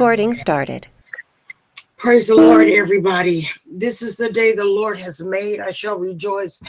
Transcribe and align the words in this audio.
Recording 0.00 0.32
started. 0.32 0.86
Praise 1.96 2.28
the 2.28 2.36
Lord, 2.36 2.68
everybody. 2.68 3.48
This 3.68 4.00
is 4.00 4.16
the 4.16 4.30
day 4.30 4.54
the 4.54 4.64
Lord 4.64 4.96
has 5.00 5.20
made. 5.20 5.58
I 5.58 5.72
shall 5.72 5.98
rejoice 5.98 6.60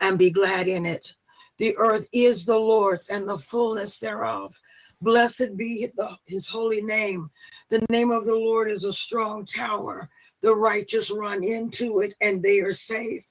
and 0.00 0.16
be 0.16 0.30
glad 0.30 0.68
in 0.68 0.86
it. 0.86 1.12
The 1.58 1.76
earth 1.78 2.06
is 2.12 2.46
the 2.46 2.56
Lord's 2.56 3.08
and 3.08 3.28
the 3.28 3.38
fullness 3.38 3.98
thereof. 3.98 4.56
Blessed 5.02 5.56
be 5.56 5.88
the, 5.96 6.16
his 6.26 6.46
holy 6.46 6.80
name. 6.80 7.28
The 7.70 7.84
name 7.90 8.12
of 8.12 8.24
the 8.24 8.36
Lord 8.36 8.70
is 8.70 8.84
a 8.84 8.92
strong 8.92 9.46
tower. 9.46 10.08
The 10.42 10.54
righteous 10.54 11.10
run 11.10 11.42
into 11.42 11.98
it 12.02 12.14
and 12.20 12.40
they 12.40 12.60
are 12.60 12.72
safe. 12.72 13.26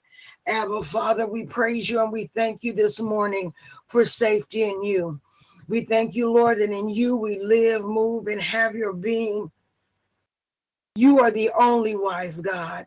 Abba, 0.47 0.83
Father, 0.83 1.25
we 1.25 1.45
praise 1.45 1.89
you 1.89 2.03
and 2.03 2.11
we 2.11 2.25
thank 2.25 2.61
you 2.61 2.73
this 2.73 2.99
morning 2.99 3.53
for 3.87 4.03
safety 4.03 4.63
in 4.63 4.83
you. 4.83 5.21
We 5.67 5.81
thank 5.81 6.15
you, 6.15 6.31
Lord, 6.31 6.59
that 6.59 6.69
in 6.69 6.89
you 6.89 7.15
we 7.15 7.39
live, 7.39 7.83
move, 7.83 8.27
and 8.27 8.41
have 8.41 8.75
your 8.75 8.93
being. 8.93 9.51
You 10.95 11.19
are 11.19 11.31
the 11.31 11.49
only 11.59 11.95
wise 11.95 12.39
God. 12.39 12.85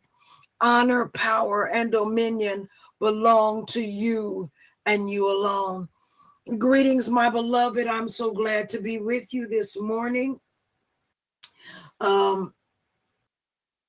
Honor, 0.60 1.08
power, 1.08 1.68
and 1.68 1.90
dominion 1.90 2.68
belong 3.00 3.66
to 3.66 3.82
you 3.82 4.50
and 4.86 5.10
you 5.10 5.30
alone. 5.30 5.88
Greetings, 6.56 7.10
my 7.10 7.28
beloved. 7.28 7.86
I'm 7.86 8.08
so 8.08 8.30
glad 8.32 8.68
to 8.70 8.80
be 8.80 8.98
with 8.98 9.34
you 9.34 9.46
this 9.46 9.78
morning. 9.78 10.40
Um, 12.00 12.54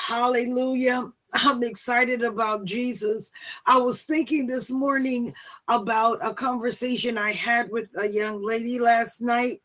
hallelujah. 0.02 1.12
I'm 1.34 1.64
excited 1.64 2.24
about 2.24 2.66
Jesus. 2.66 3.32
I 3.66 3.78
was 3.78 4.04
thinking 4.04 4.48
this 4.48 4.70
morning 4.70 5.34
about 5.68 6.26
a 6.26 6.34
conversation 6.34 7.18
I 7.18 7.34
had 7.34 7.70
with 7.72 7.90
a 7.98 8.08
young 8.08 8.44
lady 8.44 8.80
last 8.80 9.22
night 9.22 9.62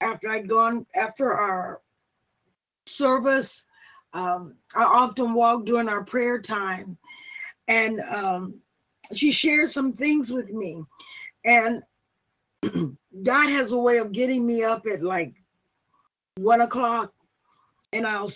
after 0.00 0.28
I'd 0.28 0.48
gone 0.48 0.86
after 0.94 1.34
our 1.34 1.80
service. 2.86 3.66
Um, 4.12 4.54
I 4.74 4.84
often 4.84 5.34
walk 5.34 5.64
during 5.64 5.88
our 5.88 6.04
prayer 6.04 6.40
time, 6.40 6.96
and 7.68 8.00
um, 8.00 8.60
she 9.14 9.32
shared 9.32 9.70
some 9.70 9.92
things 9.92 10.32
with 10.32 10.50
me. 10.50 10.84
And 11.44 11.82
God 13.22 13.50
has 13.50 13.72
a 13.72 13.78
way 13.78 13.98
of 13.98 14.12
getting 14.12 14.46
me 14.46 14.62
up 14.62 14.86
at 14.86 15.02
like 15.02 15.34
one 16.36 16.60
o'clock, 16.60 17.12
and 17.92 18.06
I'll 18.06 18.30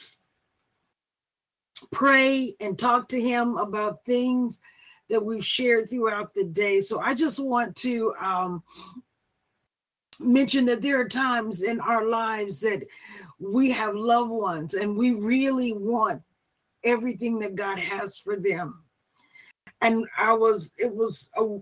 pray 1.91 2.55
and 2.61 2.79
talk 2.79 3.09
to 3.09 3.21
him 3.21 3.57
about 3.57 4.05
things 4.05 4.61
that 5.09 5.25
we've 5.25 5.45
shared 5.45 5.91
throughout 5.91 6.35
the 6.35 6.45
day. 6.45 6.81
So 6.81 7.01
I 7.01 7.15
just 7.15 7.41
want 7.41 7.77
to 7.79 8.15
um, 8.21 8.63
mention 10.21 10.65
that 10.67 10.83
there 10.83 11.01
are 11.01 11.09
times 11.09 11.63
in 11.63 11.81
our 11.81 12.05
lives 12.05 12.61
that 12.61 12.87
we 13.39 13.71
have 13.73 13.95
loved 13.95 14.31
ones 14.31 14.75
and 14.75 14.97
we 14.97 15.13
really 15.13 15.73
want 15.73 16.23
everything 16.85 17.39
that 17.41 17.57
God 17.57 17.79
has 17.79 18.19
for 18.19 18.37
them. 18.37 18.85
And 19.81 20.07
I 20.17 20.33
was, 20.35 20.73
it 20.79 20.95
was, 20.95 21.31
a, 21.37 21.59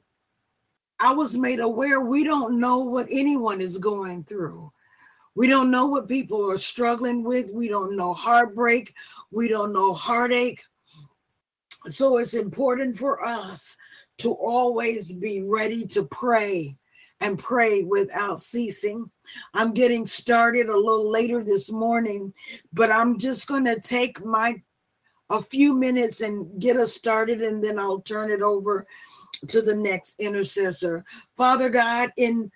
I 1.00 1.14
was 1.14 1.36
made 1.36 1.60
aware 1.60 2.00
we 2.00 2.24
don't 2.24 2.58
know 2.58 2.78
what 2.78 3.06
anyone 3.10 3.60
is 3.60 3.78
going 3.78 4.24
through. 4.24 4.72
We 5.34 5.48
don't 5.48 5.70
know 5.70 5.86
what 5.86 6.08
people 6.08 6.50
are 6.50 6.58
struggling 6.58 7.22
with. 7.22 7.50
We 7.52 7.68
don't 7.68 7.96
know 7.96 8.12
heartbreak. 8.12 8.94
We 9.30 9.48
don't 9.48 9.72
know 9.72 9.92
heartache. 9.92 10.62
So 11.86 12.18
it's 12.18 12.34
important 12.34 12.98
for 12.98 13.24
us 13.24 13.76
to 14.18 14.32
always 14.32 15.12
be 15.12 15.42
ready 15.42 15.86
to 15.86 16.04
pray 16.04 16.76
and 17.20 17.38
pray 17.38 17.82
without 17.82 18.40
ceasing. 18.40 19.10
I'm 19.54 19.72
getting 19.72 20.06
started 20.06 20.68
a 20.68 20.76
little 20.76 21.10
later 21.10 21.42
this 21.42 21.70
morning, 21.70 22.32
but 22.72 22.90
I'm 22.90 23.18
just 23.18 23.46
going 23.46 23.64
to 23.64 23.80
take 23.80 24.24
my 24.24 24.60
a 25.30 25.42
few 25.42 25.74
minutes 25.74 26.20
and 26.22 26.58
get 26.60 26.76
us 26.76 26.94
started 26.94 27.42
and 27.42 27.62
then 27.62 27.78
I'll 27.78 28.00
turn 28.00 28.30
it 28.30 28.40
over 28.40 28.86
to 29.48 29.60
the 29.60 29.74
next 29.74 30.18
intercessor. 30.18 31.04
Father 31.36 31.68
God, 31.68 32.12
in 32.16 32.50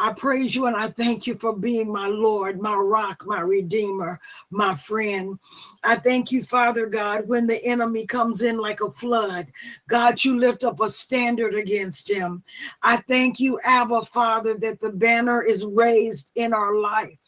I 0.00 0.14
praise 0.14 0.54
you 0.54 0.64
and 0.64 0.74
I 0.74 0.88
thank 0.88 1.26
you 1.26 1.34
for 1.34 1.54
being 1.54 1.92
my 1.92 2.06
Lord, 2.06 2.58
my 2.58 2.74
rock, 2.74 3.22
my 3.26 3.40
redeemer, 3.40 4.18
my 4.50 4.74
friend. 4.74 5.38
I 5.84 5.96
thank 5.96 6.32
you, 6.32 6.42
Father 6.42 6.86
God, 6.86 7.28
when 7.28 7.46
the 7.46 7.62
enemy 7.66 8.06
comes 8.06 8.40
in 8.40 8.56
like 8.56 8.80
a 8.80 8.90
flood, 8.90 9.48
God, 9.90 10.24
you 10.24 10.38
lift 10.38 10.64
up 10.64 10.80
a 10.80 10.88
standard 10.88 11.54
against 11.54 12.10
him. 12.10 12.42
I 12.82 12.96
thank 12.96 13.38
you, 13.38 13.60
Abba, 13.62 14.06
Father, 14.06 14.54
that 14.54 14.80
the 14.80 14.90
banner 14.90 15.42
is 15.42 15.66
raised 15.66 16.32
in 16.34 16.54
our 16.54 16.74
life. 16.74 17.18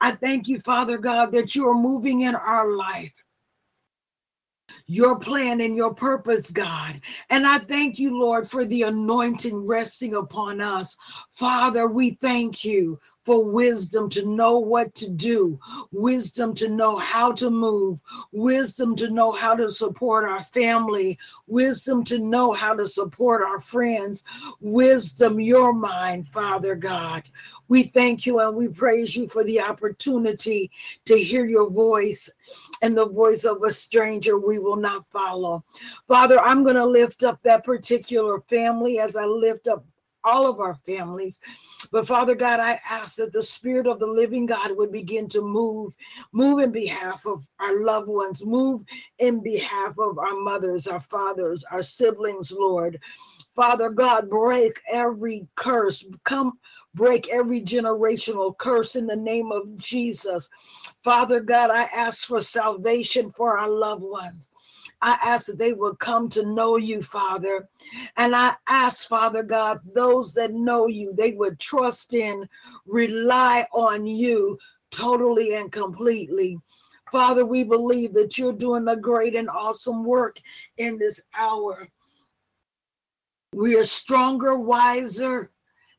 I 0.00 0.10
thank 0.10 0.48
you, 0.48 0.58
Father 0.58 0.98
God, 0.98 1.30
that 1.32 1.54
you 1.54 1.68
are 1.68 1.74
moving 1.74 2.22
in 2.22 2.34
our 2.34 2.76
life 2.76 3.12
your 4.88 5.18
plan 5.18 5.60
and 5.60 5.76
your 5.76 5.94
purpose, 5.94 6.50
God. 6.50 7.00
And 7.30 7.46
I 7.46 7.58
thank 7.58 7.98
you, 7.98 8.18
Lord, 8.18 8.48
for 8.48 8.64
the 8.64 8.82
anointing 8.82 9.66
resting 9.66 10.14
upon 10.14 10.60
us. 10.60 10.96
Father, 11.30 11.86
we 11.86 12.12
thank 12.12 12.64
you 12.64 12.98
for 13.28 13.44
wisdom 13.44 14.08
to 14.08 14.24
know 14.24 14.58
what 14.58 14.94
to 14.94 15.06
do, 15.06 15.60
wisdom 15.92 16.54
to 16.54 16.66
know 16.66 16.96
how 16.96 17.30
to 17.30 17.50
move, 17.50 18.00
wisdom 18.32 18.96
to 18.96 19.10
know 19.10 19.32
how 19.32 19.54
to 19.54 19.70
support 19.70 20.24
our 20.24 20.42
family, 20.44 21.18
wisdom 21.46 22.02
to 22.02 22.18
know 22.20 22.54
how 22.54 22.74
to 22.74 22.86
support 22.86 23.42
our 23.42 23.60
friends, 23.60 24.24
wisdom, 24.62 25.38
your 25.38 25.74
mind, 25.74 26.26
Father 26.26 26.74
God. 26.74 27.28
We 27.68 27.82
thank 27.82 28.24
you 28.24 28.40
and 28.40 28.56
we 28.56 28.68
praise 28.68 29.14
you 29.14 29.28
for 29.28 29.44
the 29.44 29.60
opportunity 29.60 30.70
to 31.04 31.14
hear 31.14 31.44
your 31.44 31.68
voice 31.68 32.30
and 32.80 32.96
the 32.96 33.10
voice 33.10 33.44
of 33.44 33.62
a 33.62 33.70
stranger 33.70 34.38
we 34.38 34.58
will 34.58 34.76
not 34.76 35.04
follow. 35.10 35.62
Father, 36.06 36.40
I'm 36.40 36.62
going 36.62 36.76
to 36.76 36.86
lift 36.86 37.24
up 37.24 37.42
that 37.42 37.62
particular 37.62 38.40
family 38.48 39.00
as 39.00 39.16
I 39.16 39.26
lift 39.26 39.68
up 39.68 39.84
all 40.28 40.46
of 40.46 40.60
our 40.60 40.74
families. 40.74 41.40
But 41.90 42.06
Father 42.06 42.34
God, 42.34 42.60
I 42.60 42.80
ask 42.88 43.16
that 43.16 43.32
the 43.32 43.42
Spirit 43.42 43.86
of 43.86 43.98
the 43.98 44.06
living 44.06 44.46
God 44.46 44.76
would 44.76 44.92
begin 44.92 45.28
to 45.30 45.40
move, 45.40 45.94
move 46.32 46.60
in 46.60 46.70
behalf 46.70 47.24
of 47.26 47.46
our 47.58 47.80
loved 47.80 48.08
ones, 48.08 48.44
move 48.44 48.82
in 49.18 49.42
behalf 49.42 49.98
of 49.98 50.18
our 50.18 50.34
mothers, 50.34 50.86
our 50.86 51.00
fathers, 51.00 51.64
our 51.70 51.82
siblings, 51.82 52.52
Lord. 52.52 53.00
Father 53.56 53.88
God, 53.88 54.28
break 54.28 54.80
every 54.92 55.48
curse. 55.56 56.04
Come 56.24 56.58
break 56.94 57.28
every 57.28 57.62
generational 57.62 58.56
curse 58.56 58.96
in 58.96 59.06
the 59.06 59.16
name 59.16 59.52
of 59.52 59.76
Jesus. 59.76 60.48
Father 61.02 61.40
God, 61.40 61.70
I 61.70 61.84
ask 61.84 62.26
for 62.26 62.40
salvation 62.40 63.30
for 63.30 63.56
our 63.58 63.68
loved 63.68 64.02
ones. 64.02 64.50
I 65.00 65.18
ask 65.22 65.46
that 65.46 65.58
they 65.58 65.72
will 65.72 65.94
come 65.94 66.28
to 66.30 66.44
know 66.44 66.76
you, 66.76 67.02
Father. 67.02 67.68
And 68.16 68.34
I 68.34 68.54
ask, 68.66 69.08
Father 69.08 69.42
God, 69.42 69.80
those 69.94 70.34
that 70.34 70.52
know 70.52 70.86
you, 70.86 71.12
they 71.14 71.32
would 71.32 71.60
trust 71.60 72.14
in, 72.14 72.48
rely 72.86 73.66
on 73.72 74.06
you 74.06 74.58
totally 74.90 75.54
and 75.54 75.70
completely. 75.70 76.58
Father, 77.12 77.46
we 77.46 77.64
believe 77.64 78.12
that 78.14 78.36
you're 78.36 78.52
doing 78.52 78.88
a 78.88 78.96
great 78.96 79.34
and 79.34 79.48
awesome 79.48 80.04
work 80.04 80.38
in 80.76 80.98
this 80.98 81.20
hour. 81.34 81.88
We 83.54 83.76
are 83.76 83.84
stronger, 83.84 84.58
wiser, 84.58 85.50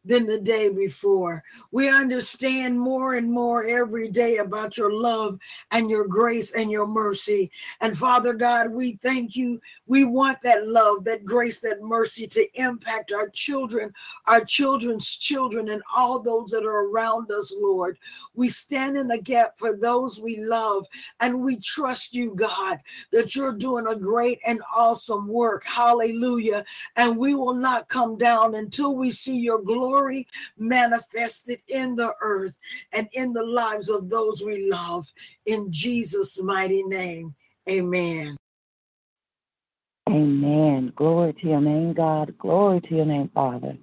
than 0.09 0.25
the 0.25 0.39
day 0.39 0.69
before. 0.69 1.43
We 1.71 1.87
understand 1.87 2.79
more 2.79 3.13
and 3.13 3.31
more 3.31 3.63
every 3.63 4.09
day 4.09 4.37
about 4.37 4.75
your 4.75 4.91
love 4.91 5.39
and 5.69 5.87
your 5.87 6.07
grace 6.07 6.51
and 6.53 6.71
your 6.71 6.87
mercy. 6.87 7.51
And 7.79 7.95
Father 7.95 8.33
God, 8.33 8.71
we 8.71 8.93
thank 8.93 9.35
you. 9.35 9.61
We 9.85 10.05
want 10.05 10.41
that 10.41 10.67
love, 10.67 11.03
that 11.03 11.25
grace, 11.25 11.59
that 11.59 11.83
mercy 11.83 12.25
to 12.25 12.47
impact 12.55 13.11
our 13.11 13.29
children, 13.29 13.93
our 14.25 14.43
children's 14.43 15.15
children, 15.15 15.69
and 15.69 15.83
all 15.95 16.19
those 16.19 16.49
that 16.49 16.65
are 16.65 16.87
around 16.89 17.31
us, 17.31 17.53
Lord. 17.55 17.99
We 18.33 18.49
stand 18.49 18.97
in 18.97 19.07
the 19.07 19.19
gap 19.19 19.59
for 19.59 19.77
those 19.77 20.19
we 20.19 20.43
love, 20.43 20.87
and 21.19 21.41
we 21.41 21.57
trust 21.57 22.15
you, 22.15 22.33
God, 22.35 22.79
that 23.11 23.35
you're 23.35 23.53
doing 23.53 23.85
a 23.85 23.95
great 23.95 24.39
and 24.47 24.59
awesome 24.75 25.27
work. 25.27 25.63
Hallelujah. 25.65 26.65
And 26.95 27.15
we 27.15 27.35
will 27.35 27.53
not 27.53 27.89
come 27.89 28.17
down 28.17 28.55
until 28.55 28.95
we 28.95 29.11
see 29.11 29.37
your 29.37 29.61
glory 29.61 29.98
glory 29.99 30.27
manifested 30.57 31.61
in 31.67 31.95
the 31.95 32.13
earth 32.21 32.57
and 32.93 33.07
in 33.13 33.33
the 33.33 33.43
lives 33.43 33.89
of 33.89 34.09
those 34.09 34.41
we 34.43 34.69
love. 34.69 35.11
In 35.45 35.71
Jesus' 35.71 36.41
mighty 36.41 36.83
name, 36.83 37.35
amen. 37.69 38.37
Amen. 40.09 40.91
Glory 40.95 41.33
to 41.33 41.47
your 41.47 41.61
name, 41.61 41.93
God. 41.93 42.35
Glory 42.37 42.81
to 42.81 42.95
your 42.95 43.05
name, 43.05 43.29
Father. 43.33 43.77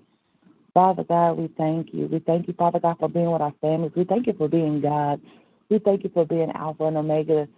Father 0.74 1.04
God, 1.04 1.38
we 1.38 1.48
thank 1.56 1.94
you. 1.94 2.06
We 2.06 2.18
thank 2.18 2.48
you, 2.48 2.54
Father 2.54 2.80
God, 2.80 2.98
for 2.98 3.08
being 3.08 3.30
with 3.30 3.42
our 3.42 3.54
families. 3.60 3.92
We 3.94 4.04
thank 4.04 4.26
you 4.26 4.32
for 4.32 4.48
being 4.48 4.80
God. 4.80 5.20
We 5.68 5.78
thank 5.78 6.04
you 6.04 6.10
for 6.12 6.26
being 6.26 6.50
Alpha 6.52 6.84
and 6.84 6.96
Omega, 6.96 7.48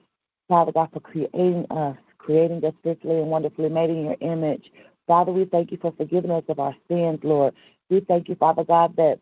Father 0.48 0.72
God, 0.72 0.90
for 0.92 1.00
creating 1.00 1.66
us, 1.70 1.96
creating 2.18 2.64
us 2.64 2.74
fearfully 2.82 3.18
and 3.18 3.28
wonderfully 3.28 3.68
made 3.70 3.90
in 3.90 4.04
your 4.04 4.16
image. 4.20 4.70
Father, 5.06 5.32
we 5.32 5.46
thank 5.46 5.72
you 5.72 5.78
for 5.80 5.92
forgiving 5.92 6.30
us 6.30 6.44
of 6.48 6.60
our 6.60 6.76
sins, 6.88 7.20
Lord. 7.22 7.54
We 7.90 8.00
thank 8.00 8.28
you, 8.28 8.34
Father 8.34 8.64
God, 8.64 8.96
that 8.96 9.20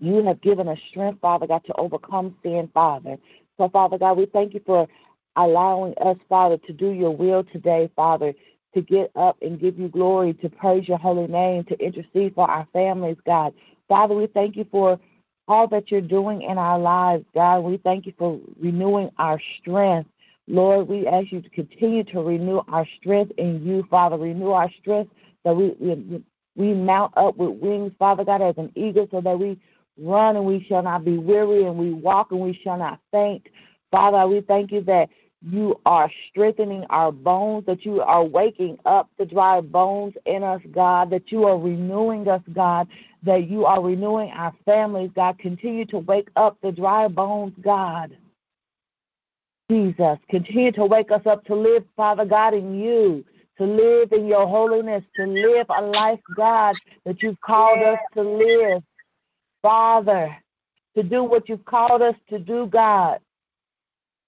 you 0.00 0.24
have 0.24 0.40
given 0.40 0.68
us 0.68 0.78
strength, 0.90 1.20
Father 1.20 1.46
God, 1.46 1.64
to 1.66 1.74
overcome 1.74 2.36
sin, 2.42 2.68
Father. 2.74 3.16
So, 3.56 3.68
Father 3.68 3.98
God, 3.98 4.16
we 4.18 4.26
thank 4.26 4.54
you 4.54 4.60
for 4.66 4.88
allowing 5.36 5.94
us, 5.98 6.16
Father, 6.28 6.56
to 6.58 6.72
do 6.72 6.90
your 6.90 7.14
will 7.16 7.44
today, 7.44 7.90
Father, 7.94 8.34
to 8.74 8.82
get 8.82 9.10
up 9.14 9.36
and 9.40 9.60
give 9.60 9.78
you 9.78 9.88
glory, 9.88 10.34
to 10.34 10.48
praise 10.48 10.88
your 10.88 10.98
holy 10.98 11.28
name, 11.28 11.64
to 11.64 11.78
intercede 11.78 12.34
for 12.34 12.50
our 12.50 12.66
families, 12.72 13.16
God. 13.24 13.54
Father, 13.88 14.14
we 14.14 14.26
thank 14.26 14.56
you 14.56 14.66
for 14.70 14.98
all 15.46 15.68
that 15.68 15.90
you're 15.90 16.00
doing 16.00 16.42
in 16.42 16.58
our 16.58 16.78
lives, 16.78 17.24
God. 17.34 17.60
We 17.60 17.76
thank 17.76 18.06
you 18.06 18.14
for 18.18 18.40
renewing 18.58 19.10
our 19.18 19.40
strength. 19.60 20.10
Lord, 20.48 20.88
we 20.88 21.06
ask 21.06 21.32
you 21.32 21.40
to 21.40 21.50
continue 21.50 22.04
to 22.04 22.20
renew 22.20 22.60
our 22.68 22.86
strength 22.98 23.32
in 23.38 23.64
you, 23.64 23.86
Father. 23.90 24.18
Renew 24.18 24.50
our 24.50 24.70
strength 24.80 25.12
that 25.44 25.54
we, 25.54 25.74
we, 25.78 26.22
we 26.56 26.74
mount 26.74 27.12
up 27.16 27.36
with 27.36 27.58
wings, 27.58 27.92
Father 27.98 28.24
God, 28.24 28.42
as 28.42 28.56
an 28.58 28.72
eagle, 28.74 29.08
so 29.10 29.20
that 29.20 29.38
we 29.38 29.58
run 29.98 30.36
and 30.36 30.44
we 30.44 30.64
shall 30.64 30.82
not 30.82 31.04
be 31.04 31.18
weary, 31.18 31.64
and 31.64 31.76
we 31.76 31.92
walk 31.92 32.32
and 32.32 32.40
we 32.40 32.52
shall 32.52 32.78
not 32.78 33.00
faint. 33.10 33.48
Father, 33.90 34.26
we 34.26 34.40
thank 34.40 34.72
you 34.72 34.80
that 34.82 35.08
you 35.46 35.78
are 35.84 36.10
strengthening 36.30 36.84
our 36.88 37.12
bones, 37.12 37.66
that 37.66 37.84
you 37.84 38.00
are 38.00 38.24
waking 38.24 38.78
up 38.86 39.10
the 39.18 39.26
dry 39.26 39.60
bones 39.60 40.14
in 40.24 40.42
us, 40.42 40.62
God, 40.72 41.10
that 41.10 41.30
you 41.30 41.44
are 41.44 41.58
renewing 41.58 42.26
us, 42.28 42.40
God, 42.52 42.88
that 43.22 43.48
you 43.48 43.66
are 43.66 43.82
renewing 43.82 44.30
our 44.30 44.54
families, 44.64 45.10
God. 45.14 45.38
Continue 45.38 45.84
to 45.86 45.98
wake 45.98 46.28
up 46.36 46.56
the 46.62 46.72
dry 46.72 47.08
bones, 47.08 47.52
God. 47.60 48.16
Jesus, 49.70 50.18
continue 50.28 50.72
to 50.72 50.84
wake 50.84 51.10
us 51.10 51.26
up 51.26 51.44
to 51.46 51.54
live, 51.54 51.84
Father 51.96 52.24
God, 52.24 52.54
in 52.54 52.78
you, 52.78 53.24
to 53.58 53.64
live 53.64 54.12
in 54.12 54.26
your 54.26 54.46
holiness, 54.46 55.04
to 55.16 55.26
live 55.26 55.66
a 55.70 55.82
life, 55.82 56.20
God, 56.36 56.78
that 57.04 57.22
you've 57.22 57.40
called 57.40 57.82
us 57.82 57.98
to 58.14 58.22
live. 58.22 58.82
Father, 59.62 60.36
to 60.96 61.02
do 61.02 61.24
what 61.24 61.48
you've 61.48 61.64
called 61.64 62.02
us 62.02 62.16
to 62.28 62.38
do, 62.38 62.66
God 62.66 63.20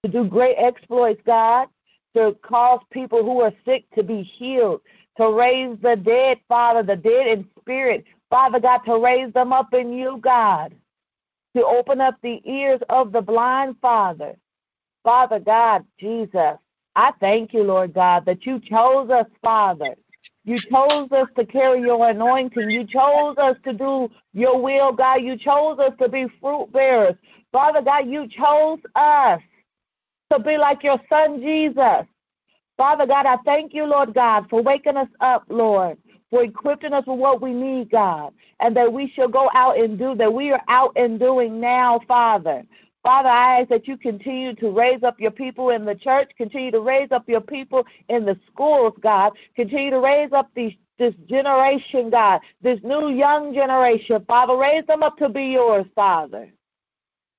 to 0.03 0.11
do 0.11 0.25
great 0.25 0.55
exploits, 0.57 1.21
God, 1.25 1.67
to 2.15 2.35
cause 2.41 2.79
people 2.91 3.23
who 3.23 3.41
are 3.41 3.53
sick 3.65 3.85
to 3.95 4.03
be 4.03 4.21
healed, 4.23 4.81
to 5.17 5.31
raise 5.31 5.77
the 5.81 5.95
dead, 5.95 6.39
Father, 6.47 6.83
the 6.83 6.95
dead 6.95 7.27
in 7.27 7.47
spirit, 7.59 8.05
Father 8.29 8.59
God, 8.59 8.79
to 8.79 8.97
raise 8.97 9.33
them 9.33 9.53
up 9.53 9.73
in 9.73 9.91
you, 9.93 10.19
God, 10.21 10.75
to 11.55 11.65
open 11.65 12.01
up 12.01 12.15
the 12.21 12.41
ears 12.45 12.81
of 12.89 13.11
the 13.11 13.21
blind, 13.21 13.75
Father. 13.81 14.37
Father 15.03 15.39
God, 15.39 15.85
Jesus, 15.99 16.57
I 16.97 17.11
thank 17.19 17.53
you, 17.53 17.61
Lord 17.61 17.93
God, 17.93 18.25
that 18.25 18.47
you 18.47 18.59
chose 18.59 19.11
us, 19.11 19.27
Father. 19.43 19.95
You 20.45 20.59
chose 20.59 21.11
us 21.11 21.27
to 21.37 21.45
carry 21.45 21.79
your 21.79 22.09
anointing. 22.09 22.71
You 22.71 22.85
chose 22.85 23.37
us 23.37 23.55
to 23.65 23.73
do 23.73 24.09
your 24.33 24.59
will, 24.59 24.91
God. 24.91 25.21
You 25.21 25.37
chose 25.37 25.77
us 25.77 25.93
to 26.01 26.09
be 26.09 26.25
fruit 26.41 26.71
bearers. 26.71 27.13
Father 27.51 27.83
God, 27.83 28.07
you 28.07 28.27
chose 28.27 28.79
us 28.95 29.39
to 30.31 30.39
be 30.39 30.57
like 30.57 30.83
your 30.83 30.99
son 31.07 31.39
Jesus. 31.39 32.07
Father 32.77 33.05
God, 33.05 33.27
I 33.27 33.37
thank 33.45 33.75
you, 33.75 33.85
Lord 33.85 34.15
God, 34.15 34.47
for 34.49 34.63
waking 34.63 34.97
us 34.97 35.09
up, 35.19 35.43
Lord, 35.49 35.99
for 36.31 36.43
equipping 36.43 36.93
us 36.93 37.05
with 37.05 37.19
what 37.19 37.43
we 37.43 37.53
need, 37.53 37.91
God, 37.91 38.33
and 38.59 38.75
that 38.75 38.91
we 38.91 39.07
shall 39.07 39.27
go 39.27 39.51
out 39.53 39.77
and 39.77 39.99
do, 39.99 40.15
that 40.15 40.33
we 40.33 40.51
are 40.51 40.63
out 40.67 40.93
and 40.95 41.19
doing 41.19 41.59
now, 41.59 41.99
Father. 42.07 42.63
Father, 43.07 43.29
I 43.29 43.61
ask 43.61 43.69
that 43.69 43.87
you 43.87 43.95
continue 43.95 44.53
to 44.55 44.69
raise 44.69 45.01
up 45.01 45.17
your 45.17 45.31
people 45.31 45.69
in 45.69 45.85
the 45.85 45.95
church, 45.95 46.29
continue 46.35 46.71
to 46.71 46.81
raise 46.81 47.09
up 47.13 47.23
your 47.29 47.39
people 47.39 47.85
in 48.09 48.25
the 48.25 48.37
schools, 48.51 48.95
God, 48.99 49.31
continue 49.55 49.91
to 49.91 50.01
raise 50.01 50.33
up 50.33 50.49
these 50.55 50.73
this 50.99 51.13
generation, 51.29 52.09
God, 52.09 52.41
this 52.61 52.81
new 52.83 53.07
young 53.07 53.53
generation, 53.53 54.25
Father, 54.27 54.57
raise 54.57 54.85
them 54.87 55.03
up 55.03 55.15
to 55.19 55.29
be 55.29 55.43
yours, 55.43 55.85
Father. 55.95 56.49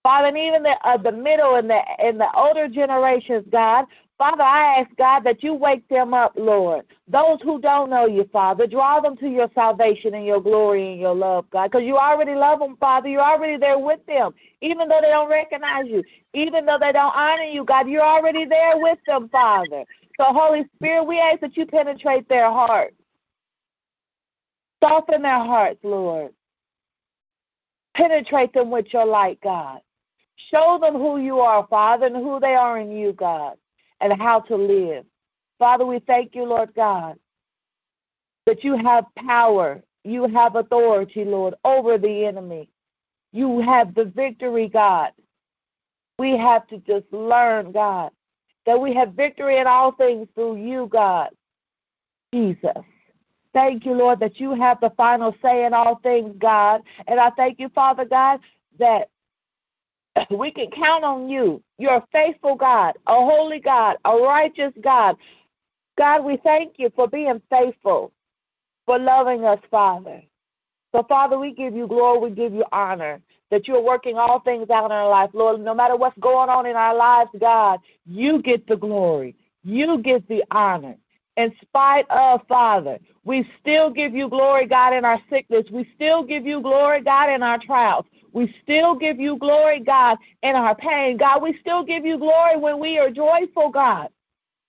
Father, 0.02 0.28
and 0.28 0.38
even 0.38 0.62
the 0.62 0.74
uh, 0.84 0.96
the 0.96 1.12
middle 1.12 1.56
and 1.56 1.68
the 1.68 1.82
and 2.02 2.18
the 2.18 2.34
older 2.34 2.66
generations, 2.66 3.44
God. 3.52 3.84
Father, 4.18 4.42
I 4.42 4.80
ask 4.80 4.90
God 4.96 5.20
that 5.20 5.44
you 5.44 5.54
wake 5.54 5.88
them 5.88 6.12
up, 6.12 6.32
Lord. 6.36 6.84
Those 7.06 7.40
who 7.40 7.60
don't 7.60 7.88
know 7.88 8.06
you, 8.06 8.28
Father, 8.32 8.66
draw 8.66 9.00
them 9.00 9.16
to 9.18 9.28
your 9.28 9.48
salvation 9.54 10.12
and 10.14 10.26
your 10.26 10.40
glory 10.40 10.90
and 10.90 11.00
your 11.00 11.14
love, 11.14 11.48
God, 11.50 11.70
because 11.70 11.86
you 11.86 11.96
already 11.96 12.34
love 12.34 12.58
them, 12.58 12.76
Father. 12.78 13.08
You're 13.08 13.22
already 13.22 13.56
there 13.56 13.78
with 13.78 14.04
them, 14.06 14.34
even 14.60 14.88
though 14.88 14.98
they 15.00 15.10
don't 15.10 15.30
recognize 15.30 15.86
you, 15.86 16.02
even 16.34 16.66
though 16.66 16.78
they 16.80 16.90
don't 16.90 17.14
honor 17.14 17.44
you, 17.44 17.64
God. 17.64 17.88
You're 17.88 18.04
already 18.04 18.44
there 18.44 18.72
with 18.74 18.98
them, 19.06 19.28
Father. 19.28 19.84
So, 20.16 20.24
Holy 20.24 20.64
Spirit, 20.74 21.04
we 21.04 21.20
ask 21.20 21.38
that 21.40 21.56
you 21.56 21.64
penetrate 21.64 22.28
their 22.28 22.50
hearts, 22.50 22.96
soften 24.82 25.22
their 25.22 25.38
hearts, 25.38 25.78
Lord. 25.84 26.32
Penetrate 27.94 28.52
them 28.52 28.70
with 28.70 28.92
your 28.92 29.06
light, 29.06 29.40
God. 29.42 29.80
Show 30.50 30.78
them 30.80 30.94
who 30.94 31.18
you 31.18 31.38
are, 31.38 31.64
Father, 31.68 32.06
and 32.06 32.16
who 32.16 32.40
they 32.40 32.54
are 32.54 32.78
in 32.78 32.90
you, 32.90 33.12
God, 33.12 33.56
and 34.00 34.20
how 34.20 34.40
to 34.40 34.56
live. 34.56 35.04
Father, 35.58 35.84
we 35.84 35.98
thank 36.00 36.34
you, 36.34 36.44
Lord 36.44 36.74
God, 36.74 37.18
that 38.46 38.64
you 38.64 38.76
have 38.76 39.04
power, 39.16 39.82
you 40.04 40.26
have 40.28 40.56
authority, 40.56 41.24
Lord, 41.24 41.54
over 41.64 41.98
the 41.98 42.24
enemy. 42.24 42.68
You 43.32 43.60
have 43.60 43.94
the 43.94 44.04
victory, 44.04 44.68
God. 44.68 45.12
We 46.18 46.36
have 46.36 46.66
to 46.68 46.78
just 46.78 47.12
learn, 47.12 47.72
God, 47.72 48.10
that 48.66 48.80
we 48.80 48.94
have 48.94 49.12
victory 49.12 49.58
in 49.58 49.66
all 49.66 49.92
things 49.92 50.28
through 50.34 50.56
you, 50.56 50.88
God. 50.90 51.30
Jesus. 52.32 52.84
Thank 53.52 53.86
you, 53.86 53.92
Lord, 53.92 54.20
that 54.20 54.38
you 54.38 54.54
have 54.54 54.80
the 54.80 54.90
final 54.90 55.34
say 55.42 55.64
in 55.64 55.72
all 55.74 55.96
things, 55.96 56.34
God. 56.38 56.82
And 57.06 57.18
I 57.18 57.30
thank 57.30 57.58
you, 57.58 57.68
Father 57.70 58.04
God, 58.04 58.40
that 58.78 59.08
we 60.30 60.50
can 60.50 60.70
count 60.70 61.04
on 61.04 61.28
you. 61.28 61.62
You're 61.78 61.96
a 61.96 62.06
faithful 62.12 62.54
God, 62.54 62.96
a 63.06 63.14
holy 63.14 63.60
God, 63.60 63.96
a 64.04 64.16
righteous 64.16 64.72
God. 64.80 65.16
God, 65.96 66.24
we 66.24 66.36
thank 66.38 66.74
you 66.78 66.90
for 66.94 67.08
being 67.08 67.40
faithful, 67.50 68.12
for 68.86 68.98
loving 68.98 69.44
us, 69.44 69.58
Father. 69.70 70.22
So, 70.92 71.04
Father, 71.08 71.38
we 71.38 71.52
give 71.52 71.74
you 71.74 71.86
glory, 71.86 72.30
we 72.30 72.34
give 72.34 72.52
you 72.52 72.64
honor 72.72 73.20
that 73.50 73.66
you're 73.66 73.82
working 73.82 74.16
all 74.16 74.40
things 74.40 74.70
out 74.70 74.86
in 74.86 74.92
our 74.92 75.08
life. 75.08 75.30
Lord, 75.32 75.60
no 75.60 75.74
matter 75.74 75.96
what's 75.96 76.18
going 76.18 76.50
on 76.50 76.66
in 76.66 76.76
our 76.76 76.94
lives, 76.94 77.30
God, 77.38 77.80
you 78.06 78.42
get 78.42 78.66
the 78.66 78.76
glory, 78.76 79.36
you 79.64 79.98
get 80.02 80.26
the 80.28 80.44
honor. 80.50 80.96
In 81.36 81.54
spite 81.62 82.04
of, 82.10 82.40
Father, 82.48 82.98
we 83.24 83.48
still 83.60 83.90
give 83.90 84.12
you 84.12 84.28
glory, 84.28 84.66
God, 84.66 84.92
in 84.92 85.04
our 85.04 85.20
sickness. 85.30 85.66
We 85.70 85.88
still 85.94 86.24
give 86.24 86.44
you 86.44 86.60
glory, 86.60 87.00
God, 87.02 87.30
in 87.30 87.42
our 87.42 87.58
trials. 87.58 88.06
We 88.38 88.54
still 88.62 88.94
give 88.94 89.18
you 89.18 89.36
glory, 89.36 89.80
God, 89.80 90.16
in 90.44 90.54
our 90.54 90.76
pain. 90.76 91.16
God, 91.16 91.42
we 91.42 91.58
still 91.60 91.82
give 91.82 92.06
you 92.06 92.16
glory 92.18 92.56
when 92.56 92.78
we 92.78 92.96
are 92.96 93.10
joyful, 93.10 93.68
God. 93.68 94.10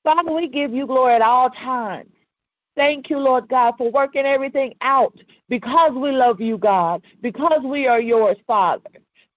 Father, 0.03 0.33
we 0.33 0.47
give 0.47 0.73
you 0.73 0.87
glory 0.87 1.13
at 1.13 1.21
all 1.21 1.51
times. 1.51 2.09
Thank 2.75 3.11
you, 3.11 3.19
Lord 3.19 3.47
God, 3.47 3.75
for 3.77 3.91
working 3.91 4.25
everything 4.25 4.73
out 4.81 5.15
because 5.49 5.91
we 5.93 6.09
love 6.09 6.41
you, 6.41 6.57
God, 6.57 7.03
because 7.21 7.61
we 7.63 7.85
are 7.85 8.01
yours, 8.01 8.37
Father. 8.47 8.89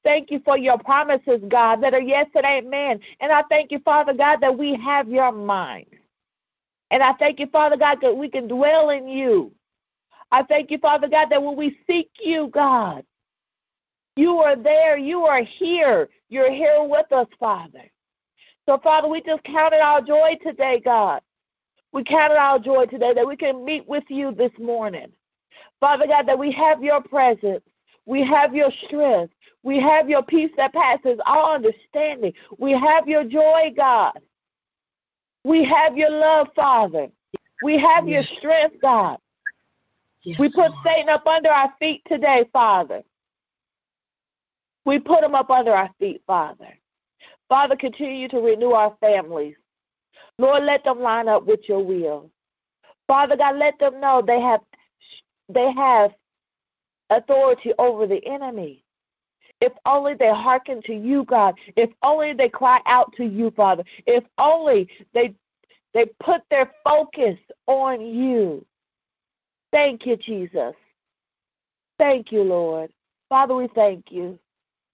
Thank 0.02 0.30
you 0.30 0.40
for 0.46 0.56
your 0.56 0.78
promises, 0.78 1.42
God, 1.48 1.82
that 1.82 1.92
are 1.92 2.00
yes 2.00 2.26
and 2.34 2.46
amen. 2.46 3.00
And 3.20 3.30
I 3.30 3.42
thank 3.50 3.70
you, 3.70 3.80
Father 3.80 4.14
God, 4.14 4.38
that 4.40 4.56
we 4.56 4.80
have 4.82 5.10
your 5.10 5.30
mind. 5.30 5.84
And 6.90 7.02
I 7.02 7.12
thank 7.18 7.38
you, 7.38 7.48
Father 7.48 7.76
God, 7.76 7.98
that 8.00 8.16
we 8.16 8.30
can 8.30 8.48
dwell 8.48 8.88
in 8.88 9.08
you. 9.08 9.52
I 10.30 10.42
thank 10.42 10.70
you, 10.70 10.78
Father 10.78 11.06
God, 11.06 11.28
that 11.28 11.42
when 11.42 11.54
we 11.54 11.76
seek 11.86 12.08
you, 12.18 12.48
God, 12.48 13.04
you 14.16 14.38
are 14.38 14.57
there. 14.57 14.99
You 14.99 15.25
are 15.25 15.42
here. 15.42 16.09
You're 16.28 16.52
here 16.52 16.83
with 16.83 17.11
us, 17.12 17.28
Father. 17.38 17.90
So, 18.66 18.78
Father, 18.78 19.09
we 19.09 19.23
just 19.23 19.42
counted 19.45 19.81
our 19.81 20.00
joy 20.00 20.38
today, 20.42 20.81
God. 20.85 21.21
We 21.92 22.04
counted 22.04 22.38
our 22.38 22.59
joy 22.59 22.87
today 22.87 23.12
that 23.14 23.26
we 23.26 23.37
can 23.37 23.64
meet 23.64 23.87
with 23.88 24.04
you 24.09 24.33
this 24.33 24.52
morning. 24.59 25.12
Father 25.81 26.07
God, 26.07 26.26
that 26.26 26.38
we 26.38 26.52
have 26.52 26.83
your 26.83 27.02
presence. 27.02 27.62
We 28.07 28.25
have 28.25 28.54
your 28.54 28.71
strength. 28.87 29.35
We 29.62 29.81
have 29.81 30.09
your 30.09 30.23
peace 30.23 30.50
that 30.57 30.73
passes 30.73 31.19
all 31.26 31.54
understanding. 31.54 32.33
We 32.59 32.73
have 32.73 33.07
your 33.07 33.25
joy, 33.25 33.73
God. 33.76 34.19
We 35.45 35.64
have 35.64 35.97
your 35.97 36.11
love, 36.11 36.49
Father. 36.54 37.09
We 37.62 37.78
have 37.78 38.09
yes. 38.09 38.31
your 38.31 38.38
strength, 38.38 38.76
God. 38.81 39.19
Yes, 40.23 40.38
we 40.38 40.49
put 40.49 40.71
Lord. 40.71 40.73
Satan 40.85 41.09
up 41.09 41.26
under 41.26 41.50
our 41.50 41.73
feet 41.78 42.02
today, 42.09 42.49
Father. 42.52 43.02
We 44.84 44.98
put 44.98 45.20
them 45.20 45.34
up 45.34 45.50
under 45.50 45.72
our 45.72 45.90
feet, 45.98 46.22
Father. 46.26 46.68
Father, 47.48 47.76
continue 47.76 48.28
to 48.28 48.38
renew 48.38 48.70
our 48.70 48.96
families. 49.00 49.54
Lord, 50.38 50.64
let 50.64 50.84
them 50.84 51.00
line 51.00 51.28
up 51.28 51.46
with 51.46 51.68
your 51.68 51.84
will. 51.84 52.30
Father 53.06 53.36
God, 53.36 53.56
let 53.56 53.78
them 53.78 54.00
know 54.00 54.22
they 54.26 54.40
have 54.40 54.60
they 55.48 55.70
have 55.72 56.12
authority 57.10 57.72
over 57.78 58.06
the 58.06 58.24
enemy. 58.26 58.82
If 59.60 59.72
only 59.86 60.14
they 60.14 60.30
hearken 60.30 60.82
to 60.86 60.94
you, 60.94 61.24
God. 61.24 61.54
If 61.76 61.90
only 62.02 62.32
they 62.32 62.48
cry 62.48 62.80
out 62.86 63.12
to 63.16 63.24
you, 63.24 63.52
Father. 63.52 63.84
If 64.06 64.24
only 64.38 64.88
they 65.14 65.34
they 65.94 66.06
put 66.20 66.42
their 66.50 66.72
focus 66.82 67.38
on 67.66 68.00
you. 68.00 68.64
Thank 69.72 70.06
you, 70.06 70.16
Jesus. 70.16 70.74
Thank 71.98 72.32
you, 72.32 72.42
Lord. 72.42 72.90
Father, 73.28 73.54
we 73.54 73.68
thank 73.74 74.10
you. 74.10 74.38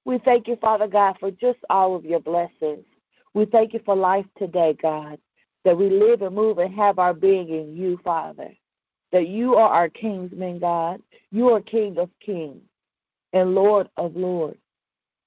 We 0.09 0.17
thank 0.17 0.49
you, 0.49 0.57
Father 0.57 0.87
God, 0.87 1.19
for 1.21 1.31
just 1.31 1.59
all 1.69 1.95
of 1.95 2.07
your 2.07 2.21
blessings. 2.21 2.87
We 3.35 3.45
thank 3.45 3.75
you 3.75 3.81
for 3.85 3.95
life 3.95 4.25
today, 4.39 4.75
God, 4.81 5.19
that 5.67 5.77
we 5.77 5.91
live 5.91 6.23
and 6.23 6.35
move 6.35 6.57
and 6.57 6.75
have 6.75 6.99
our 6.99 7.13
being 7.13 7.51
in 7.51 7.77
you, 7.77 8.01
Father. 8.03 8.49
That 9.13 9.29
you 9.29 9.57
are 9.57 9.69
our 9.69 9.91
kingsman, 9.91 10.61
God. 10.61 11.03
You 11.31 11.51
are 11.51 11.61
King 11.61 11.99
of 11.99 12.09
kings 12.21 12.63
and 13.35 13.55
Lord 13.55 13.91
of 13.99 14.17
lords. 14.17 14.57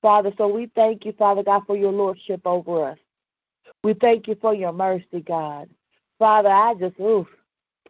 Father, 0.01 0.33
so 0.35 0.47
we 0.47 0.65
thank 0.73 1.05
you, 1.05 1.11
Father 1.11 1.43
God, 1.43 1.61
for 1.67 1.77
your 1.77 1.91
lordship 1.91 2.41
over 2.45 2.83
us. 2.83 2.97
We 3.83 3.93
thank 3.93 4.27
you 4.27 4.35
for 4.41 4.55
your 4.55 4.73
mercy, 4.73 5.21
God. 5.23 5.69
Father, 6.17 6.49
I 6.49 6.73
just, 6.73 6.99
oof, 6.99 7.27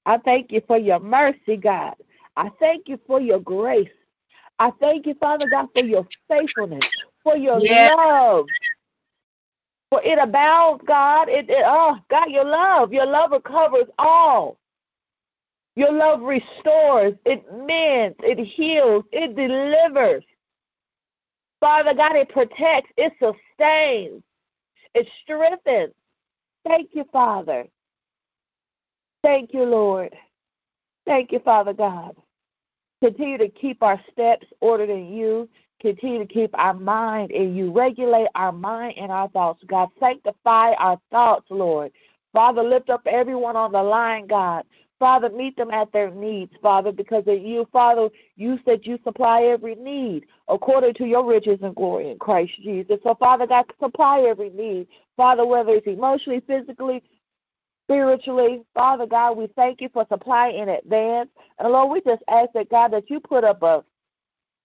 I 0.05 0.17
thank 0.17 0.51
you 0.51 0.61
for 0.67 0.77
your 0.77 0.99
mercy, 0.99 1.55
God. 1.55 1.95
I 2.35 2.49
thank 2.59 2.89
you 2.89 2.99
for 3.07 3.21
your 3.21 3.39
grace. 3.39 3.87
I 4.61 4.69
thank 4.79 5.07
you, 5.07 5.15
Father 5.15 5.47
God, 5.47 5.69
for 5.73 5.81
your 5.81 6.07
faithfulness, 6.29 6.85
for 7.23 7.35
your 7.35 7.59
yeah. 7.59 7.95
love. 7.97 8.45
For 9.89 10.03
it 10.03 10.19
abounds, 10.19 10.83
God. 10.85 11.29
It, 11.29 11.49
it, 11.49 11.63
oh, 11.65 11.97
God, 12.11 12.29
your 12.29 12.45
love. 12.45 12.93
Your 12.93 13.07
love 13.07 13.31
recovers 13.31 13.87
all. 13.97 14.59
Your 15.75 15.91
love 15.91 16.21
restores, 16.21 17.15
it 17.25 17.43
mends, 17.65 18.17
it 18.19 18.37
heals, 18.37 19.03
it 19.11 19.35
delivers. 19.35 20.23
Father 21.59 21.95
God, 21.95 22.15
it 22.15 22.29
protects, 22.29 22.91
it 22.97 23.13
sustains, 23.13 24.21
it 24.93 25.09
strengthens. 25.23 25.95
Thank 26.67 26.91
you, 26.93 27.05
Father. 27.11 27.65
Thank 29.23 29.55
you, 29.55 29.63
Lord. 29.63 30.13
Thank 31.07 31.31
you, 31.31 31.39
Father 31.39 31.73
God. 31.73 32.15
Continue 33.01 33.37
to 33.39 33.49
keep 33.49 33.81
our 33.81 33.99
steps 34.11 34.45
ordered 34.59 34.89
in 34.89 35.11
you. 35.11 35.49
Continue 35.81 36.19
to 36.19 36.31
keep 36.31 36.51
our 36.53 36.75
mind 36.75 37.31
in 37.31 37.55
you. 37.55 37.71
Regulate 37.71 38.27
our 38.35 38.51
mind 38.51 38.93
and 38.97 39.11
our 39.11 39.27
thoughts, 39.29 39.63
God. 39.65 39.89
Sanctify 39.99 40.73
our 40.73 40.99
thoughts, 41.09 41.47
Lord. 41.49 41.91
Father, 42.33 42.61
lift 42.61 42.89
up 42.91 43.01
everyone 43.07 43.55
on 43.55 43.71
the 43.71 43.81
line, 43.81 44.27
God. 44.27 44.65
Father, 44.99 45.31
meet 45.31 45.57
them 45.57 45.71
at 45.71 45.91
their 45.91 46.11
needs, 46.11 46.53
Father, 46.61 46.91
because 46.91 47.23
of 47.25 47.41
you, 47.41 47.67
Father, 47.73 48.07
you 48.35 48.59
said 48.63 48.81
you 48.83 48.99
supply 49.03 49.41
every 49.45 49.73
need 49.73 50.27
according 50.47 50.93
to 50.93 51.05
your 51.05 51.25
riches 51.25 51.57
and 51.63 51.75
glory 51.75 52.11
in 52.11 52.19
Christ 52.19 52.53
Jesus. 52.61 52.99
So, 53.01 53.15
Father 53.15 53.47
God, 53.47 53.65
supply 53.79 54.21
every 54.21 54.51
need, 54.51 54.85
Father, 55.17 55.43
whether 55.43 55.71
it's 55.71 55.87
emotionally, 55.87 56.43
physically, 56.45 57.01
spiritually. 57.91 58.61
Father 58.73 59.05
God, 59.05 59.37
we 59.37 59.47
thank 59.55 59.81
you 59.81 59.89
for 59.91 60.05
supply 60.09 60.49
in 60.49 60.69
advance. 60.69 61.29
And 61.59 61.71
Lord, 61.71 61.91
we 61.91 62.01
just 62.09 62.23
ask 62.29 62.51
that, 62.53 62.69
God, 62.69 62.93
that 62.93 63.09
you 63.09 63.19
put 63.19 63.43
up 63.43 63.61
a, 63.63 63.83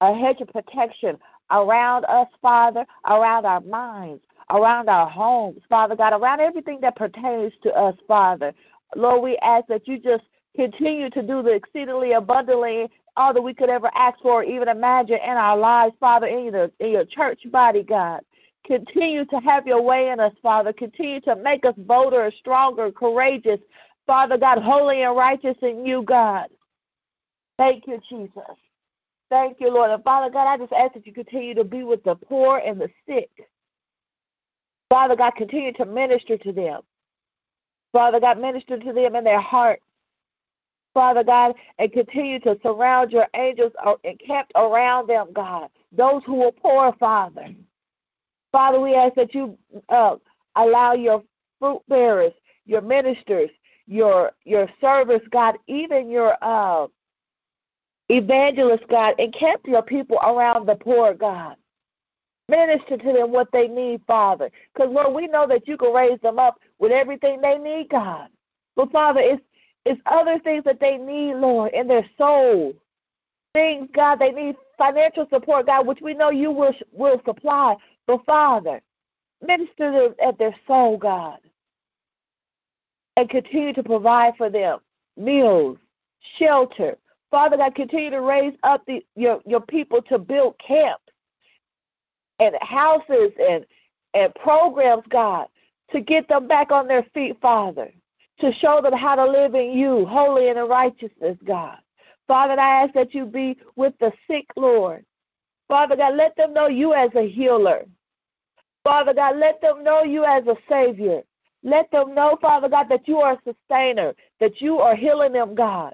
a 0.01 0.15
hedge 0.15 0.41
of 0.41 0.49
protection 0.49 1.19
around 1.51 2.05
us, 2.05 2.29
Father, 2.41 2.87
around 3.09 3.45
our 3.45 3.61
minds, 3.61 4.23
around 4.51 4.89
our 4.89 5.09
homes, 5.09 5.61
Father 5.69 5.97
God, 5.97 6.13
around 6.13 6.41
everything 6.41 6.79
that 6.83 6.97
pertains 6.97 7.53
to 7.63 7.75
us, 7.75 7.97
Father. 8.07 8.53
Lord, 8.95 9.23
we 9.23 9.37
ask 9.39 9.67
that 9.67 9.89
you 9.89 9.99
just 9.99 10.25
continue 10.55 11.11
to 11.11 11.23
do 11.23 11.43
the 11.43 11.51
exceedingly 11.51 12.13
abundantly 12.13 12.89
all 13.17 13.33
that 13.33 13.43
we 13.43 13.55
could 13.55 13.71
ever 13.71 13.91
ask 13.95 14.21
for 14.21 14.43
or 14.43 14.45
even 14.45 14.69
imagine 14.69 15.19
in 15.23 15.31
our 15.31 15.57
lives, 15.57 15.95
Father, 15.99 16.27
in 16.27 16.53
your, 16.53 16.71
in 16.81 16.91
your 16.91 17.05
church 17.05 17.41
body, 17.51 17.83
God. 17.83 18.21
Continue 18.67 19.25
to 19.27 19.37
have 19.41 19.67
your 19.67 19.81
way 19.81 20.11
in 20.11 20.19
us, 20.19 20.33
Father. 20.43 20.73
Continue 20.73 21.21
to 21.23 21.37
make 21.37 21.65
us 21.65 21.75
bolder, 21.77 22.33
stronger, 22.39 22.91
courageous, 22.91 23.61
Father 24.07 24.37
God, 24.37 24.61
holy 24.61 25.03
and 25.03 25.17
righteous 25.17 25.57
in 25.63 25.87
you, 25.87 26.03
God. 26.03 26.49
Thank 27.59 27.87
you, 27.87 28.01
Jesus. 28.09 28.43
Thank 29.31 29.59
you, 29.61 29.71
Lord. 29.71 29.91
And 29.91 30.03
Father 30.03 30.33
God, 30.33 30.47
I 30.49 30.59
just 30.59 30.73
ask 30.73 30.95
that 30.95 31.07
you 31.07 31.13
continue 31.13 31.55
to 31.55 31.65
be 31.65 31.85
with 31.85 32.03
the 32.05 32.17
poor 32.17 32.59
and 32.59 32.81
the 32.81 32.89
sick. 33.09 33.31
Father 34.91 35.17
God, 35.17 35.33
continue 35.37 35.73
to 35.75 35.85
minister 35.85 36.37
to 36.39 36.53
them. 36.53 36.83
Father 37.93 38.21
God, 38.21 38.41
minister 38.41 38.79
to 38.79 38.93
them 38.93 39.17
in 39.17 39.25
their 39.25 39.41
heart. 39.41 39.81
Father 40.95 41.25
God, 41.25 41.55
and 41.79 41.93
continue 41.93 42.41
to 42.41 42.59
surround 42.63 43.13
your 43.13 43.27
angels 43.35 43.73
encamped 44.05 44.53
around 44.57 45.09
them, 45.09 45.29
God. 45.33 45.69
Those 45.93 46.23
who 46.25 46.43
are 46.45 46.53
poor, 46.53 46.95
Father. 46.99 47.49
Father, 48.57 48.81
we 48.81 48.95
ask 48.95 49.15
that 49.17 49.35
you 49.35 49.59
uh, 49.91 50.17
allow 50.57 50.95
your 50.95 51.23
fruit 51.61 51.83
bearers, 51.91 52.33
your 52.65 52.81
ministers, 52.81 53.51
your 53.87 54.33
your 54.47 54.67
servants, 54.81 55.27
God, 55.31 55.57
even 55.67 56.09
your 56.09 56.35
uh, 56.41 56.87
evangelists, 58.09 58.87
God, 58.91 59.15
encamp 59.19 59.63
your 59.67 59.83
people 59.83 60.17
around 60.19 60.67
the 60.67 60.77
poor, 60.77 61.13
God. 61.13 61.57
Minister 62.49 62.97
to 62.97 63.13
them 63.13 63.31
what 63.31 63.53
they 63.53 63.69
need, 63.69 64.01
Father. 64.07 64.51
Because, 64.75 64.91
Lord, 64.91 65.15
we 65.15 65.27
know 65.27 65.47
that 65.49 65.69
you 65.69 65.77
can 65.77 65.93
raise 65.93 66.21
them 66.23 66.39
up 66.39 66.59
with 66.79 66.93
everything 66.93 67.43
they 67.43 67.59
need, 67.59 67.91
God. 67.91 68.29
But, 68.75 68.91
Father, 68.91 69.21
it's, 69.23 69.43
it's 69.85 70.01
other 70.07 70.39
things 70.39 70.65
that 70.65 70.81
they 70.81 70.97
need, 70.97 71.35
Lord, 71.35 71.75
in 71.75 71.89
their 71.89 72.09
soul. 72.17 72.75
Things, 73.55 73.89
God, 73.95 74.17
they 74.21 74.33
need 74.33 74.57
financial 74.79 75.27
support, 75.31 75.67
God, 75.67 75.87
which 75.87 76.01
we 76.03 76.15
know 76.15 76.31
you 76.31 76.51
will, 76.53 76.75
will 76.93 77.21
supply. 77.27 77.77
But, 78.07 78.25
Father, 78.25 78.81
minister 79.43 80.15
at 80.23 80.39
their 80.39 80.55
soul, 80.67 80.97
God. 80.97 81.39
And 83.17 83.31
continue 83.31 83.73
to 83.73 83.83
provide 83.83 84.37
for 84.37 84.51
them 84.51 84.81
meals, 85.17 85.79
shelter. 86.39 86.99
Father 87.31 87.57
God, 87.57 87.75
continue 87.75 88.11
to 88.11 88.21
raise 88.21 88.55
up 88.63 88.85
the, 88.87 89.05
your, 89.15 89.41
your 89.47 89.61
people 89.61 90.03
to 90.03 90.19
build 90.19 90.59
camps 90.59 91.03
and 92.39 92.55
houses 92.61 93.33
and 93.41 93.65
and 94.15 94.35
programs, 94.37 95.05
God, 95.11 95.47
to 95.93 96.01
get 96.01 96.27
them 96.29 96.49
back 96.49 96.73
on 96.73 96.89
their 96.89 97.05
feet, 97.13 97.37
Father, 97.41 97.93
to 98.41 98.53
show 98.55 98.81
them 98.83 98.95
how 98.95 99.15
to 99.15 99.25
live 99.25 99.55
in 99.55 99.73
you, 99.73 100.07
holy 100.07 100.49
and 100.49 100.59
in 100.59 100.67
righteousness, 100.67 101.37
God. 101.45 101.77
Father, 102.27 102.59
I 102.59 102.83
ask 102.83 102.95
that 102.95 103.15
you 103.15 103.27
be 103.27 103.59
with 103.77 103.93
the 104.01 104.13
sick, 104.27 104.47
Lord. 104.57 105.05
Father 105.69 105.97
God, 105.97 106.17
let 106.17 106.35
them 106.37 106.55
know 106.55 106.67
you 106.67 106.95
as 106.95 107.11
a 107.15 107.29
healer. 107.29 107.85
Father 108.87 109.15
God, 109.15 109.39
let 109.39 109.61
them 109.61 109.83
know 109.83 110.05
you 110.05 110.25
as 110.25 110.47
a 110.47 110.55
savior. 110.69 111.23
Let 111.65 111.91
them 111.91 112.15
know, 112.15 112.39
Father 112.41 112.69
God, 112.69 112.87
that 112.89 113.09
you 113.09 113.19
are 113.19 113.33
a 113.33 113.41
sustainer, 113.43 114.15
that 114.39 114.61
you 114.61 114.79
are 114.79 114.95
healing 114.95 115.33
them, 115.33 115.57
God. 115.57 115.93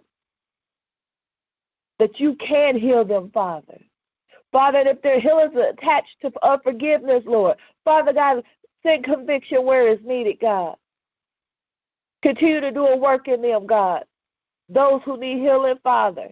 That 1.99 2.21
you 2.21 2.35
can 2.35 2.79
heal 2.79 3.03
them, 3.03 3.31
Father. 3.33 3.81
Father, 4.53 4.81
if 4.81 5.01
their 5.01 5.19
healings 5.19 5.55
are 5.57 5.71
attached 5.71 6.17
to 6.21 6.33
unforgiveness, 6.43 7.23
Lord, 7.25 7.57
Father 7.83 8.13
God, 8.13 8.45
send 8.83 9.05
conviction 9.05 9.65
where 9.65 9.89
it's 9.89 10.05
needed, 10.05 10.37
God. 10.39 10.77
Continue 12.21 12.61
to 12.61 12.73
do 12.73 12.85
a 12.85 12.99
work 12.99 13.27
in 13.27 13.41
them, 13.41 13.67
God. 13.67 14.05
Those 14.69 15.01
who 15.07 15.17
need 15.17 15.39
healing, 15.39 15.79
Father. 15.83 16.29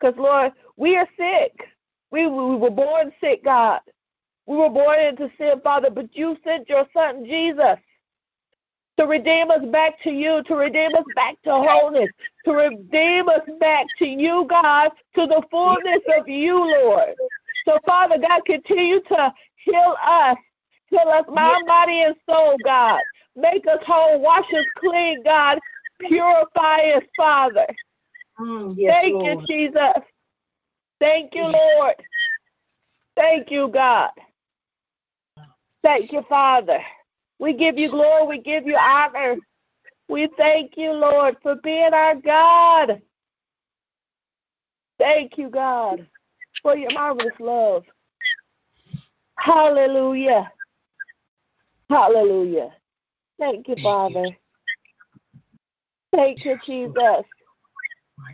Because, 0.00 0.16
Lord, 0.16 0.52
we 0.78 0.96
are 0.96 1.08
sick. 1.18 1.52
We, 2.10 2.26
we 2.28 2.56
were 2.56 2.70
born 2.70 3.12
sick, 3.20 3.44
God. 3.44 3.80
We 4.46 4.56
were 4.56 4.70
born 4.70 4.98
into 5.00 5.30
sin, 5.38 5.60
Father, 5.62 5.90
but 5.90 6.16
you 6.16 6.36
sent 6.44 6.68
your 6.68 6.86
son, 6.92 7.24
Jesus, 7.24 7.78
to 8.98 9.06
redeem 9.06 9.50
us 9.50 9.64
back 9.70 10.00
to 10.02 10.10
you, 10.10 10.42
to 10.44 10.54
redeem 10.56 10.94
us 10.94 11.04
back 11.14 11.36
to 11.44 11.52
wholeness, 11.52 12.10
to 12.44 12.52
redeem 12.52 13.28
us 13.28 13.42
back 13.60 13.86
to 13.98 14.06
you, 14.06 14.46
God, 14.48 14.90
to 15.14 15.26
the 15.26 15.42
fullness 15.50 16.02
of 16.18 16.28
you, 16.28 16.56
Lord. 16.58 17.14
So, 17.66 17.78
Father 17.86 18.18
God, 18.18 18.44
continue 18.44 19.00
to 19.00 19.32
heal 19.64 19.96
us, 20.04 20.36
heal 20.88 21.08
us, 21.08 21.24
mind, 21.28 21.66
body, 21.66 22.02
and 22.02 22.16
soul, 22.28 22.58
God. 22.58 23.02
Make 23.36 23.66
us 23.66 23.78
whole, 23.86 24.20
wash 24.20 24.52
us 24.52 24.66
clean, 24.76 25.22
God. 25.22 25.58
Purify 26.00 26.90
us, 26.96 27.04
Father. 27.16 27.66
Mm, 28.40 28.74
yes, 28.76 29.00
Thank 29.00 29.12
Lord. 29.14 29.48
you, 29.48 29.54
Jesus. 29.54 30.02
Thank 31.00 31.34
you, 31.34 31.46
Lord. 31.46 31.94
Thank 33.16 33.50
you, 33.50 33.68
God. 33.68 34.10
Thank 35.82 36.12
you, 36.12 36.22
Father. 36.28 36.80
We 37.38 37.54
give 37.54 37.78
you 37.78 37.90
glory. 37.90 38.26
We 38.26 38.38
give 38.38 38.66
you 38.66 38.76
honor. 38.76 39.36
We 40.08 40.28
thank 40.36 40.76
you, 40.76 40.92
Lord, 40.92 41.36
for 41.42 41.56
being 41.56 41.92
our 41.94 42.14
God. 42.16 43.02
Thank 44.98 45.38
you, 45.38 45.48
God 45.48 46.06
for 46.62 46.76
your 46.76 46.92
marvelous 46.94 47.34
love. 47.40 47.84
Hallelujah. 49.36 50.50
Hallelujah. 51.90 52.70
Thank 53.38 53.68
you, 53.68 53.76
Father. 53.82 54.36
Thank 56.12 56.44
you, 56.44 56.58
Jesus. 56.64 57.24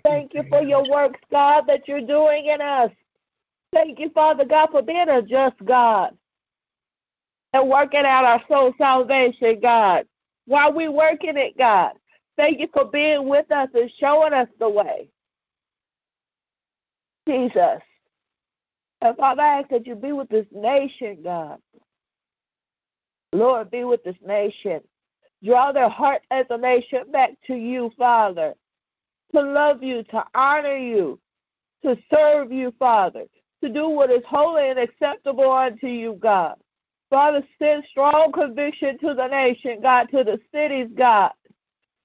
Thank 0.04 0.34
you 0.34 0.44
for 0.48 0.62
your 0.62 0.84
works, 0.90 1.20
God, 1.30 1.62
that 1.68 1.88
you're 1.88 2.00
doing 2.00 2.46
in 2.46 2.60
us. 2.60 2.90
Thank 3.72 3.98
you, 3.98 4.10
Father 4.10 4.44
God, 4.44 4.68
for 4.70 4.82
being 4.82 5.08
a 5.08 5.22
just 5.22 5.56
God 5.64 6.16
and 7.52 7.68
working 7.68 8.04
out 8.04 8.24
our 8.24 8.42
soul 8.48 8.74
salvation, 8.78 9.60
God. 9.60 10.06
While 10.46 10.72
we 10.72 10.88
working 10.88 11.36
it, 11.36 11.56
God, 11.56 11.92
thank 12.36 12.60
you 12.60 12.68
for 12.72 12.84
being 12.84 13.28
with 13.28 13.50
us 13.50 13.68
and 13.74 13.90
showing 13.98 14.32
us 14.32 14.48
the 14.58 14.68
way. 14.68 15.08
Jesus. 17.26 17.80
And 19.02 19.16
Father, 19.16 19.42
I 19.42 19.60
ask 19.60 19.68
that 19.68 19.86
you 19.86 19.94
be 19.94 20.12
with 20.12 20.28
this 20.28 20.46
nation, 20.52 21.18
God. 21.22 21.58
Lord, 23.32 23.70
be 23.70 23.84
with 23.84 24.02
this 24.04 24.16
nation. 24.26 24.80
Draw 25.44 25.72
their 25.72 25.88
heart 25.88 26.22
as 26.30 26.46
a 26.50 26.58
nation 26.58 27.10
back 27.12 27.30
to 27.46 27.54
you, 27.54 27.92
Father, 27.96 28.54
to 29.34 29.40
love 29.40 29.82
you, 29.82 30.02
to 30.04 30.24
honor 30.34 30.76
you, 30.76 31.20
to 31.84 31.96
serve 32.12 32.50
you, 32.50 32.72
Father, 32.78 33.24
to 33.62 33.68
do 33.68 33.88
what 33.88 34.10
is 34.10 34.22
holy 34.26 34.70
and 34.70 34.78
acceptable 34.78 35.52
unto 35.52 35.86
you, 35.86 36.18
God. 36.20 36.56
Father, 37.10 37.42
send 37.58 37.84
strong 37.90 38.32
conviction 38.32 38.98
to 38.98 39.14
the 39.14 39.28
nation, 39.28 39.80
God, 39.80 40.08
to 40.10 40.24
the 40.24 40.38
cities, 40.52 40.88
God, 40.94 41.32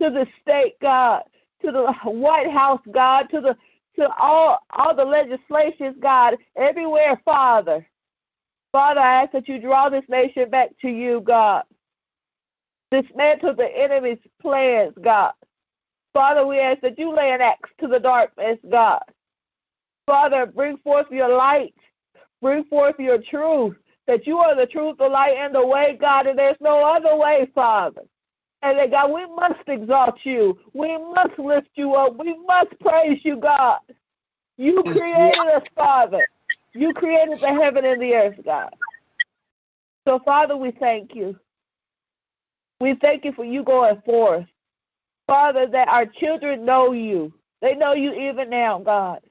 to 0.02 0.10
the 0.10 0.26
state, 0.42 0.80
God, 0.82 1.24
to 1.62 1.72
the 1.72 1.92
White 2.10 2.50
House, 2.50 2.82
God, 2.92 3.30
to 3.32 3.42
the 3.42 3.58
to 3.96 4.10
all 4.16 4.60
all 4.72 4.96
the 4.96 5.06
legislations, 5.06 5.98
God, 6.02 6.38
everywhere, 6.56 7.22
Father. 7.26 7.86
Father, 8.72 9.02
I 9.02 9.24
ask 9.24 9.34
that 9.34 9.48
you 9.48 9.60
draw 9.60 9.90
this 9.90 10.06
nation 10.10 10.50
back 10.50 10.70
to 10.82 10.90
you, 10.90 11.22
God. 11.22 11.64
Dismantle 12.90 13.56
the 13.56 13.70
enemy's 13.78 14.20
plans, 14.42 14.94
God. 15.02 15.34
Father, 16.14 16.46
we 16.46 16.60
ask 16.60 16.82
that 16.82 16.98
you 16.98 17.14
lay 17.14 17.32
an 17.32 17.42
axe 17.42 17.70
to 17.82 17.88
the 17.88 18.00
darkness, 18.00 18.58
God. 18.70 19.04
Father, 20.08 20.46
bring 20.46 20.78
forth 20.78 21.08
your 21.12 21.36
light. 21.36 21.76
Bring 22.42 22.64
forth 22.66 22.96
your 23.00 23.20
truth. 23.20 23.78
That 24.08 24.28
you 24.28 24.38
are 24.40 24.56
the 24.56 24.66
truth, 24.66 24.98
the 24.98 25.08
light, 25.08 25.38
and 25.38 25.56
the 25.56 25.66
way, 25.66 25.98
God, 26.00 26.28
and 26.28 26.38
there's 26.38 26.58
no 26.60 26.84
other 26.84 27.16
way, 27.16 27.50
Father. 27.56 28.04
And 28.62 28.78
that, 28.78 28.92
God, 28.92 29.12
we 29.12 29.26
must 29.28 29.68
exalt 29.68 30.20
you. 30.24 30.60
We 30.74 30.98
must 30.98 31.38
lift 31.38 31.70
you 31.76 31.96
up. 31.96 32.18
We 32.18 32.38
must 32.46 32.80
praise 32.80 33.20
you, 33.24 33.38
God. 33.38 33.80
You 34.58 34.84
created 34.84 35.48
us, 35.54 35.64
Father. 35.76 36.26
You 36.74 36.94
created 36.94 37.40
the 37.40 37.48
heaven 37.48 37.86
and 37.86 38.02
the 38.02 38.14
earth, 38.14 38.40
God. 38.44 38.74
So, 40.08 40.20
Father, 40.20 40.58
we 40.58 40.72
thank 40.72 41.16
you. 41.16 41.38
We 42.80 42.96
thank 42.96 43.24
you 43.26 43.32
for 43.34 43.46
you 43.46 43.64
going 43.64 44.02
forth. 44.06 44.46
Father, 45.28 45.68
that 45.68 45.88
our 45.88 46.06
children 46.06 46.66
know 46.66 46.92
you. 46.92 47.34
They 47.62 47.76
know 47.76 47.94
you 47.94 48.14
even 48.14 48.50
now, 48.50 48.80
God. 48.80 49.22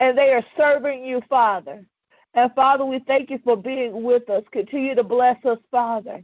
And 0.00 0.16
they 0.16 0.32
are 0.32 0.44
serving 0.56 1.04
you, 1.04 1.22
Father. 1.28 1.84
And 2.34 2.52
Father, 2.54 2.84
we 2.84 3.00
thank 3.00 3.30
you 3.30 3.38
for 3.44 3.56
being 3.56 4.02
with 4.02 4.28
us. 4.30 4.42
Continue 4.52 4.94
to 4.94 5.04
bless 5.04 5.44
us, 5.44 5.58
Father. 5.70 6.22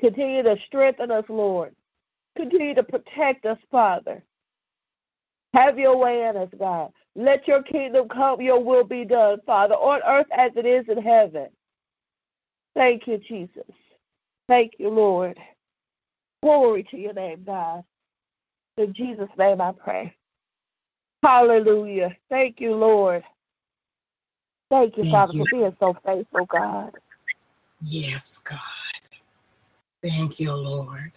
Continue 0.00 0.42
to 0.42 0.56
strengthen 0.66 1.10
us, 1.10 1.24
Lord. 1.28 1.74
Continue 2.36 2.74
to 2.74 2.82
protect 2.82 3.44
us, 3.44 3.58
Father. 3.70 4.22
Have 5.54 5.78
your 5.78 5.96
way 5.96 6.26
in 6.28 6.36
us, 6.36 6.48
God. 6.58 6.92
Let 7.14 7.46
your 7.46 7.62
kingdom 7.62 8.08
come, 8.08 8.40
your 8.40 8.62
will 8.62 8.84
be 8.84 9.04
done, 9.04 9.40
Father, 9.44 9.74
on 9.74 10.00
earth 10.06 10.26
as 10.36 10.52
it 10.56 10.64
is 10.64 10.86
in 10.88 11.02
heaven. 11.02 11.48
Thank 12.74 13.06
you, 13.06 13.18
Jesus. 13.18 13.70
Thank 14.48 14.74
you, 14.78 14.88
Lord. 14.88 15.38
Glory 16.42 16.84
to 16.84 16.96
your 16.96 17.12
name, 17.12 17.44
God. 17.44 17.84
In 18.78 18.94
Jesus' 18.94 19.28
name 19.38 19.60
I 19.60 19.72
pray. 19.72 20.14
Hallelujah. 21.22 22.16
Thank 22.30 22.60
you, 22.60 22.74
Lord. 22.74 23.22
Thank 24.72 24.96
you, 24.96 25.04
Thank 25.04 25.12
Father, 25.12 25.34
you. 25.34 25.44
for 25.44 25.46
being 25.50 25.76
so 25.78 25.94
faithful, 26.06 26.46
God. 26.46 26.92
Yes, 27.82 28.38
God. 28.38 28.58
Thank 30.02 30.40
you, 30.40 30.54
Lord. 30.54 31.12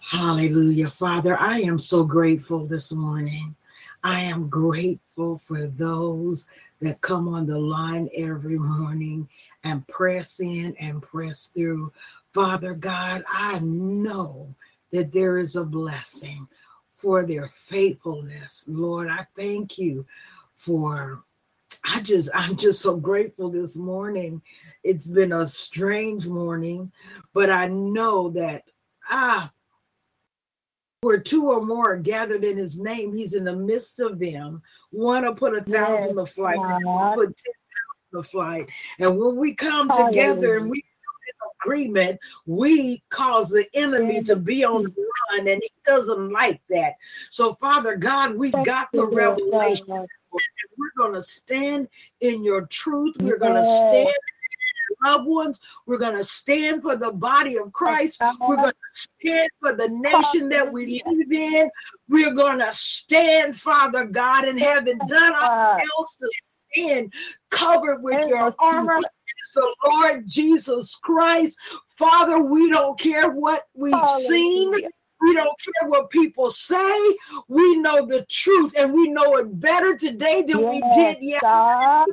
Hallelujah. 0.00 0.90
Father, 0.90 1.38
I 1.38 1.60
am 1.60 1.78
so 1.78 2.04
grateful 2.04 2.66
this 2.66 2.92
morning. 2.92 3.54
I 4.02 4.22
am 4.22 4.48
grateful 4.50 5.38
for 5.38 5.68
those 5.68 6.46
that 6.80 7.00
come 7.00 7.28
on 7.28 7.46
the 7.46 7.58
line 7.58 8.10
every 8.16 8.58
morning 8.58 9.28
and 9.62 9.86
press 9.86 10.40
in 10.40 10.74
and 10.80 11.00
press 11.00 11.46
through. 11.54 11.92
Father 12.32 12.74
God, 12.74 13.24
I 13.32 13.60
know 13.60 14.54
that 14.92 15.12
there 15.12 15.38
is 15.38 15.56
a 15.56 15.64
blessing 15.64 16.48
for 16.90 17.24
their 17.24 17.48
faithfulness. 17.48 18.64
Lord, 18.66 19.08
I 19.08 19.26
thank 19.36 19.78
you 19.78 20.06
for 20.56 21.22
I 21.84 22.00
just 22.00 22.30
I'm 22.34 22.56
just 22.56 22.80
so 22.80 22.96
grateful 22.96 23.50
this 23.50 23.76
morning. 23.76 24.40
It's 24.82 25.06
been 25.06 25.32
a 25.32 25.46
strange 25.46 26.26
morning, 26.26 26.90
but 27.32 27.50
I 27.50 27.68
know 27.68 28.30
that 28.30 28.64
ah 29.10 29.50
where 31.02 31.20
two 31.20 31.50
or 31.50 31.60
more 31.60 31.92
are 31.92 31.98
gathered 31.98 32.44
in 32.44 32.56
his 32.56 32.80
name, 32.80 33.14
he's 33.14 33.34
in 33.34 33.44
the 33.44 33.54
midst 33.54 34.00
of 34.00 34.18
them. 34.18 34.62
One 34.90 35.24
will 35.24 35.34
put 35.34 35.54
a 35.54 35.60
thousand 35.60 36.16
to 36.16 36.24
flight, 36.24 36.56
God. 36.56 37.14
put 37.14 37.36
ten 37.36 37.52
thousand 37.52 38.22
to 38.22 38.30
flight. 38.30 38.70
And 38.98 39.18
when 39.18 39.36
we 39.36 39.54
come 39.54 39.90
together 39.90 40.56
and 40.56 40.70
we 40.70 40.80
come 40.80 41.14
in 41.28 41.34
agreement, 41.60 42.20
we 42.46 43.02
cause 43.10 43.50
the 43.50 43.66
enemy 43.74 44.22
to 44.22 44.36
be 44.36 44.64
on 44.64 44.84
the 44.84 45.06
run, 45.32 45.46
and 45.48 45.60
he 45.62 45.70
doesn't 45.84 46.32
like 46.32 46.62
that. 46.70 46.94
So, 47.28 47.52
Father 47.56 47.96
God, 47.96 48.36
we 48.36 48.50
got 48.50 48.88
the 48.92 49.06
revelation. 49.06 50.06
We're 50.76 50.90
going 50.96 51.14
to 51.14 51.22
stand 51.22 51.88
in 52.20 52.44
your 52.44 52.66
truth. 52.66 53.16
We're 53.20 53.38
going 53.38 53.54
to 53.54 53.64
stand 53.64 54.08
for 54.88 55.08
loved 55.08 55.26
ones. 55.26 55.60
We're 55.86 55.98
going 55.98 56.16
to 56.16 56.24
stand 56.24 56.82
for 56.82 56.96
the 56.96 57.12
body 57.12 57.56
of 57.56 57.72
Christ. 57.72 58.20
We're 58.40 58.56
going 58.56 58.72
to 58.72 58.74
stand 58.90 59.50
for 59.60 59.74
the 59.74 59.88
nation 59.88 60.48
that 60.50 60.72
we 60.72 61.02
live 61.06 61.32
in. 61.32 61.70
We're 62.08 62.34
going 62.34 62.58
to 62.58 62.72
stand, 62.72 63.56
Father 63.56 64.04
God, 64.04 64.44
and 64.44 64.60
having 64.60 64.98
done 64.98 65.34
all 65.34 65.78
else 65.98 66.16
to 66.16 66.30
stand 66.72 67.12
covered 67.50 68.02
with 68.02 68.26
your 68.28 68.54
armor. 68.58 69.00
The 69.54 69.74
Lord 69.86 70.26
Jesus 70.26 70.96
Christ. 70.96 71.56
Father, 71.86 72.40
we 72.40 72.70
don't 72.70 72.98
care 72.98 73.30
what 73.30 73.68
we've 73.74 74.08
seen. 74.08 74.72
We 75.24 75.32
don't 75.32 75.58
care 75.58 75.88
what 75.88 76.10
people 76.10 76.50
say. 76.50 77.16
We 77.48 77.76
know 77.76 78.04
the 78.04 78.26
truth 78.28 78.74
and 78.76 78.92
we 78.92 79.08
know 79.08 79.36
it 79.38 79.58
better 79.58 79.96
today 79.96 80.42
than 80.42 80.68
we 80.68 80.82
did 80.82 81.18
yesterday. 81.22 82.04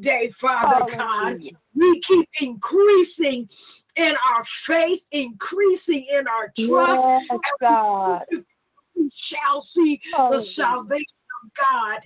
Day, 0.00 0.28
Father 0.28 0.84
God, 0.84 1.38
we 1.74 2.00
keep 2.00 2.28
increasing 2.40 3.48
in 3.96 4.14
our 4.30 4.44
faith, 4.44 5.06
increasing 5.10 6.06
in 6.12 6.28
our 6.28 6.52
trust. 6.58 7.08
Yes, 7.08 7.40
God. 7.60 8.24
We 8.94 9.10
shall 9.12 9.60
see 9.60 10.00
the 10.30 10.40
salvation 10.40 11.18
of 11.42 11.50
God 11.54 12.00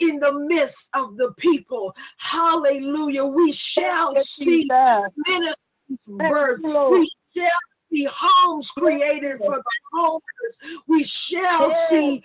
in 0.00 0.18
the 0.18 0.32
midst 0.32 0.88
of 0.94 1.16
the 1.18 1.32
people. 1.36 1.94
Hallelujah. 2.16 3.26
We 3.26 3.52
shall 3.52 4.16
see 4.18 4.68
ministries 5.16 5.56
birth. 6.06 6.60
We 6.88 7.10
shall 7.36 7.50
see 7.92 8.08
homes 8.10 8.70
created 8.70 9.38
for 9.38 9.56
the 9.56 9.62
homeless. 9.92 10.82
We 10.86 11.04
shall 11.04 11.70
see 11.72 12.22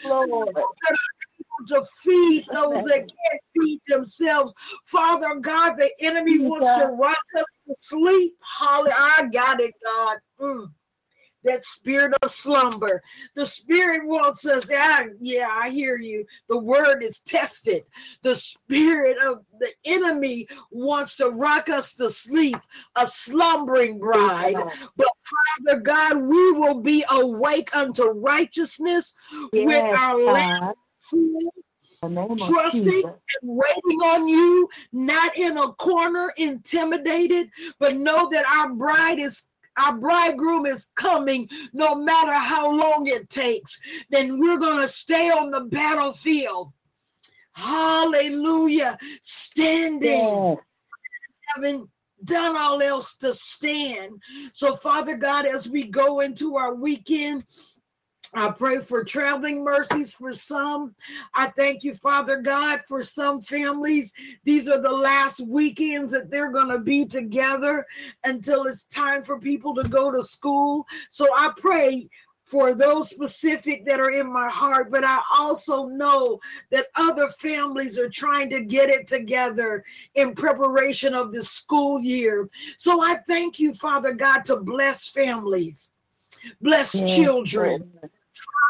to 1.68 1.84
feed 2.04 2.46
those 2.52 2.84
that 2.84 3.00
can't 3.00 3.42
feed 3.58 3.82
themselves. 3.88 4.54
Father 4.86 5.36
God, 5.36 5.76
the 5.76 5.90
enemy 6.02 6.40
wants 6.40 6.70
to 6.76 6.86
rock 6.86 7.18
us 7.38 7.46
to 7.68 7.74
sleep. 7.78 8.34
Holly, 8.40 8.92
I 8.94 9.28
got 9.32 9.60
it, 9.62 9.74
God. 9.84 10.18
Mm. 10.40 10.72
That 11.46 11.64
spirit 11.64 12.14
of 12.22 12.32
slumber. 12.32 13.02
The 13.36 13.46
spirit 13.46 14.08
wants 14.08 14.46
us. 14.46 14.70
Ah, 14.74 15.06
yeah, 15.20 15.48
I 15.52 15.70
hear 15.70 15.98
you. 15.98 16.26
The 16.50 16.58
word 16.58 17.04
is 17.04 17.20
tested. 17.20 17.84
The 18.24 18.36
spirit 18.36 19.18
of 19.24 19.46
the 19.60 19.70
enemy 19.86 20.48
wants 20.72 21.16
to 21.18 21.30
rock 21.30 21.70
us 21.70 21.94
to 21.96 22.10
sleep, 22.10 22.58
a 22.96 23.06
slumbering 23.06 24.00
bride. 24.00 24.58
But 24.98 25.08
Father 25.64 25.80
God, 25.80 26.18
we 26.18 26.52
will 26.52 26.82
be 26.82 27.06
awake 27.10 27.76
unto 27.76 28.06
righteousness 28.06 29.14
with 29.54 29.84
our 29.94 30.20
lamp 30.22 30.46
God. 30.60 30.76
full 30.98 31.52
In 32.02 32.16
the 32.16 32.22
name 32.22 32.32
of 32.32 32.40
trusting 32.40 33.04
and 33.04 33.42
waiting 33.42 34.00
on 34.02 34.28
you, 34.28 34.70
not 34.92 35.38
in 35.38 35.58
a 35.58 35.74
corner, 35.74 36.34
intimidated, 36.38 37.50
but 37.80 37.96
know 37.96 38.30
that 38.32 38.46
our 38.46 38.74
bride 38.74 39.20
is. 39.20 39.44
Our 39.78 39.98
bridegroom 39.98 40.66
is 40.66 40.90
coming 40.96 41.50
no 41.74 41.96
matter 41.96 42.34
how 42.34 42.72
long 42.72 43.08
it 43.08 43.30
takes. 43.30 43.80
Then 44.10 44.40
we're 44.40 44.58
going 44.58 44.82
to 44.82 44.88
stay 44.88 45.30
on 45.30 45.52
the 45.52 45.62
battlefield. 45.66 46.72
Hallelujah. 47.54 48.98
Standing 49.22 50.12
Yes. 50.12 50.58
having 51.56 51.90
done 52.24 52.58
all 52.58 52.82
else 52.82 53.16
to 53.18 53.34
stand. 53.34 54.22
So, 54.54 54.76
Father 54.76 55.16
God, 55.16 55.46
as 55.46 55.70
we 55.70 55.84
go 55.84 56.22
into 56.22 56.56
our 56.58 56.74
weekend, 56.76 57.44
I 58.36 58.52
pray 58.52 58.80
for 58.80 59.04
traveling 59.04 59.64
mercies 59.64 60.14
for 60.14 60.34
some. 60.34 60.94
I 61.34 61.48
thank 61.48 61.84
you, 61.84 61.94
Father 61.94 62.38
God, 62.38 62.82
for 62.88 63.02
some 63.02 63.42
families. 63.42 64.14
These 64.44 64.68
are 64.68 64.82
the 64.82 64.92
last 64.92 65.40
weekends 65.40 66.12
that 66.12 66.30
they're 66.30 66.52
going 66.52 66.70
to 66.70 66.80
be 66.80 67.06
together 67.06 67.86
until 68.26 68.66
it's 68.66 68.86
time 68.86 69.24
for 69.24 69.40
people 69.40 69.74
to 69.76 69.84
go 69.84 70.12
to 70.12 70.22
school. 70.22 70.86
So 71.10 71.30
I 71.34 71.52
pray 71.58 72.10
for 72.44 72.76
those 72.76 73.10
specific 73.10 73.86
that 73.86 74.00
are 74.00 74.12
in 74.12 74.32
my 74.32 74.50
heart, 74.50 74.92
but 74.92 75.04
I 75.04 75.20
also 75.36 75.86
know 75.86 76.40
that 76.72 76.88
other 76.96 77.30
families 77.30 77.98
are 77.98 78.10
trying 78.10 78.50
to 78.52 78.62
get 78.62 78.90
it 78.90 79.08
together 79.08 79.84
in 80.14 80.36
preparation 80.36 81.16
of 81.16 81.32
the 81.32 81.44
school 81.44 82.02
year. 82.02 82.48
So 82.78 83.02
I 83.02 83.16
thank 83.28 83.60
you, 83.60 83.74
Father 83.74 84.14
God, 84.14 84.46
to 84.46 84.58
bless 84.58 85.10
families, 85.10 85.92
bless 86.62 86.94
Yes, 86.94 87.16
children. 87.16 87.92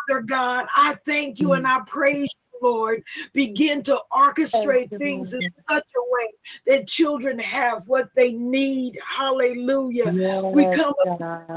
Lord. 0.09 0.21
Father 0.21 0.21
God, 0.25 0.67
I 0.75 0.95
thank 1.05 1.39
you 1.39 1.53
and 1.53 1.67
I 1.67 1.79
praise 1.85 2.33
you, 2.53 2.59
Lord. 2.61 3.03
Begin 3.33 3.83
to 3.83 3.99
orchestrate 4.11 4.91
you, 4.91 4.97
things 4.97 5.33
in 5.33 5.41
such 5.69 5.83
a 5.95 6.01
way 6.09 6.29
that 6.67 6.87
children 6.87 7.39
have 7.39 7.87
what 7.87 8.09
they 8.15 8.33
need. 8.33 8.99
Hallelujah. 9.03 10.13
Yes, 10.13 10.43
We 10.53 10.65
come 10.67 10.93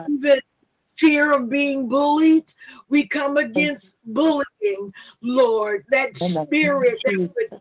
even 0.09 0.41
fear 0.97 1.33
of 1.33 1.49
being 1.49 1.89
bullied. 1.89 2.53
We 2.89 3.07
come 3.07 3.37
against 3.37 3.97
bullying, 4.05 4.93
Lord, 5.23 5.85
that 5.91 6.17
spirit 6.17 6.99
that 7.05 7.15
would 7.19 7.61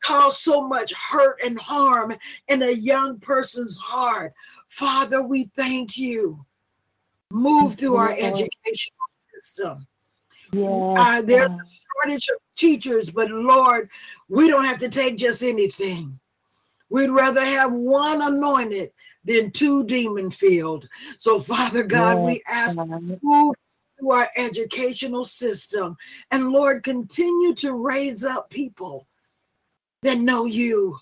cause 0.00 0.38
so 0.38 0.60
much 0.60 0.92
hurt 0.94 1.40
and 1.44 1.58
harm 1.58 2.14
in 2.48 2.62
a 2.62 2.70
young 2.70 3.18
person's 3.18 3.76
heart. 3.76 4.32
Father, 4.68 5.22
we 5.22 5.44
thank 5.56 5.96
you. 5.96 6.44
Move 7.30 7.74
through 7.74 7.96
our 7.96 8.08
Lord. 8.08 8.20
educational 8.20 9.07
system. 9.40 9.86
Yes, 10.52 10.94
Uh, 10.96 11.22
there's 11.22 11.46
a 11.46 11.64
shortage 12.04 12.28
of 12.28 12.36
teachers, 12.56 13.10
but 13.10 13.30
Lord, 13.30 13.90
we 14.28 14.48
don't 14.48 14.64
have 14.64 14.78
to 14.78 14.88
take 14.88 15.16
just 15.16 15.42
anything. 15.42 16.18
We'd 16.90 17.10
rather 17.10 17.44
have 17.44 17.72
one 17.72 18.22
anointed 18.22 18.92
than 19.24 19.50
two 19.50 19.84
demon 19.84 20.30
filled. 20.30 20.88
So, 21.18 21.38
Father 21.38 21.82
God, 21.82 22.18
we 22.18 22.42
ask 22.46 22.78
move 23.22 23.54
through 23.98 24.12
our 24.12 24.30
educational 24.36 25.24
system. 25.24 25.96
And 26.30 26.48
Lord, 26.48 26.82
continue 26.82 27.54
to 27.56 27.74
raise 27.74 28.24
up 28.24 28.48
people 28.48 29.06
that 30.02 30.18
know 30.18 30.46
you. 30.46 30.98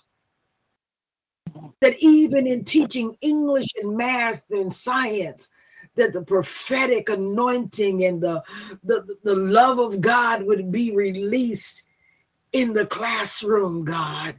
That 1.79 1.95
even 1.99 2.47
in 2.47 2.65
teaching 2.65 3.15
English 3.21 3.67
and 3.81 3.95
math 3.95 4.49
and 4.49 4.73
science, 4.73 5.49
that 5.97 6.13
the 6.13 6.21
prophetic 6.21 7.09
anointing 7.09 8.05
and 8.05 8.21
the, 8.21 8.43
the, 8.83 9.17
the 9.23 9.35
love 9.35 9.79
of 9.79 10.01
God 10.01 10.43
would 10.43 10.71
be 10.71 10.95
released 10.95 11.83
in 12.53 12.73
the 12.73 12.85
classroom, 12.85 13.83
God. 13.83 14.35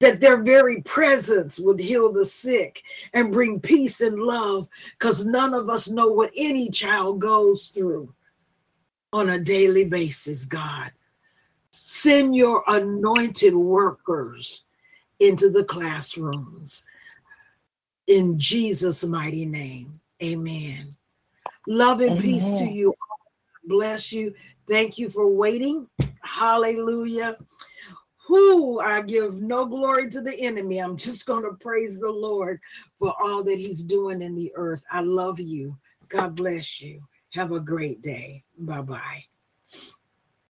That 0.00 0.20
their 0.20 0.42
very 0.42 0.80
presence 0.80 1.58
would 1.58 1.78
heal 1.78 2.10
the 2.10 2.24
sick 2.24 2.82
and 3.12 3.32
bring 3.32 3.60
peace 3.60 4.00
and 4.00 4.18
love 4.18 4.66
because 4.98 5.26
none 5.26 5.52
of 5.52 5.68
us 5.68 5.90
know 5.90 6.06
what 6.06 6.30
any 6.34 6.70
child 6.70 7.20
goes 7.20 7.68
through 7.68 8.14
on 9.12 9.28
a 9.28 9.38
daily 9.38 9.84
basis, 9.84 10.46
God. 10.46 10.92
Send 11.72 12.34
your 12.34 12.64
anointed 12.66 13.54
workers 13.54 14.64
into 15.18 15.50
the 15.50 15.64
classrooms. 15.64 16.84
In 18.06 18.38
Jesus' 18.38 19.04
mighty 19.04 19.44
name, 19.44 20.00
amen. 20.22 20.96
Love 21.66 22.00
and 22.00 22.18
peace 22.18 22.50
to 22.58 22.66
you. 22.66 22.94
Bless 23.64 24.12
you. 24.12 24.34
Thank 24.68 24.98
you 24.98 25.08
for 25.08 25.28
waiting. 25.28 25.88
Hallelujah. 26.22 27.36
Who 28.26 28.80
I 28.80 29.02
give 29.02 29.40
no 29.42 29.66
glory 29.66 30.08
to 30.10 30.20
the 30.20 30.38
enemy. 30.38 30.78
I'm 30.78 30.96
just 30.96 31.26
going 31.26 31.42
to 31.44 31.52
praise 31.60 32.00
the 32.00 32.10
Lord 32.10 32.60
for 32.98 33.14
all 33.22 33.42
that 33.44 33.58
he's 33.58 33.82
doing 33.82 34.22
in 34.22 34.34
the 34.34 34.52
earth. 34.54 34.84
I 34.90 35.00
love 35.00 35.40
you. 35.40 35.76
God 36.08 36.34
bless 36.34 36.80
you. 36.80 37.02
Have 37.34 37.52
a 37.52 37.60
great 37.60 38.02
day. 38.02 38.44
Bye 38.58 38.82
bye. 38.82 39.24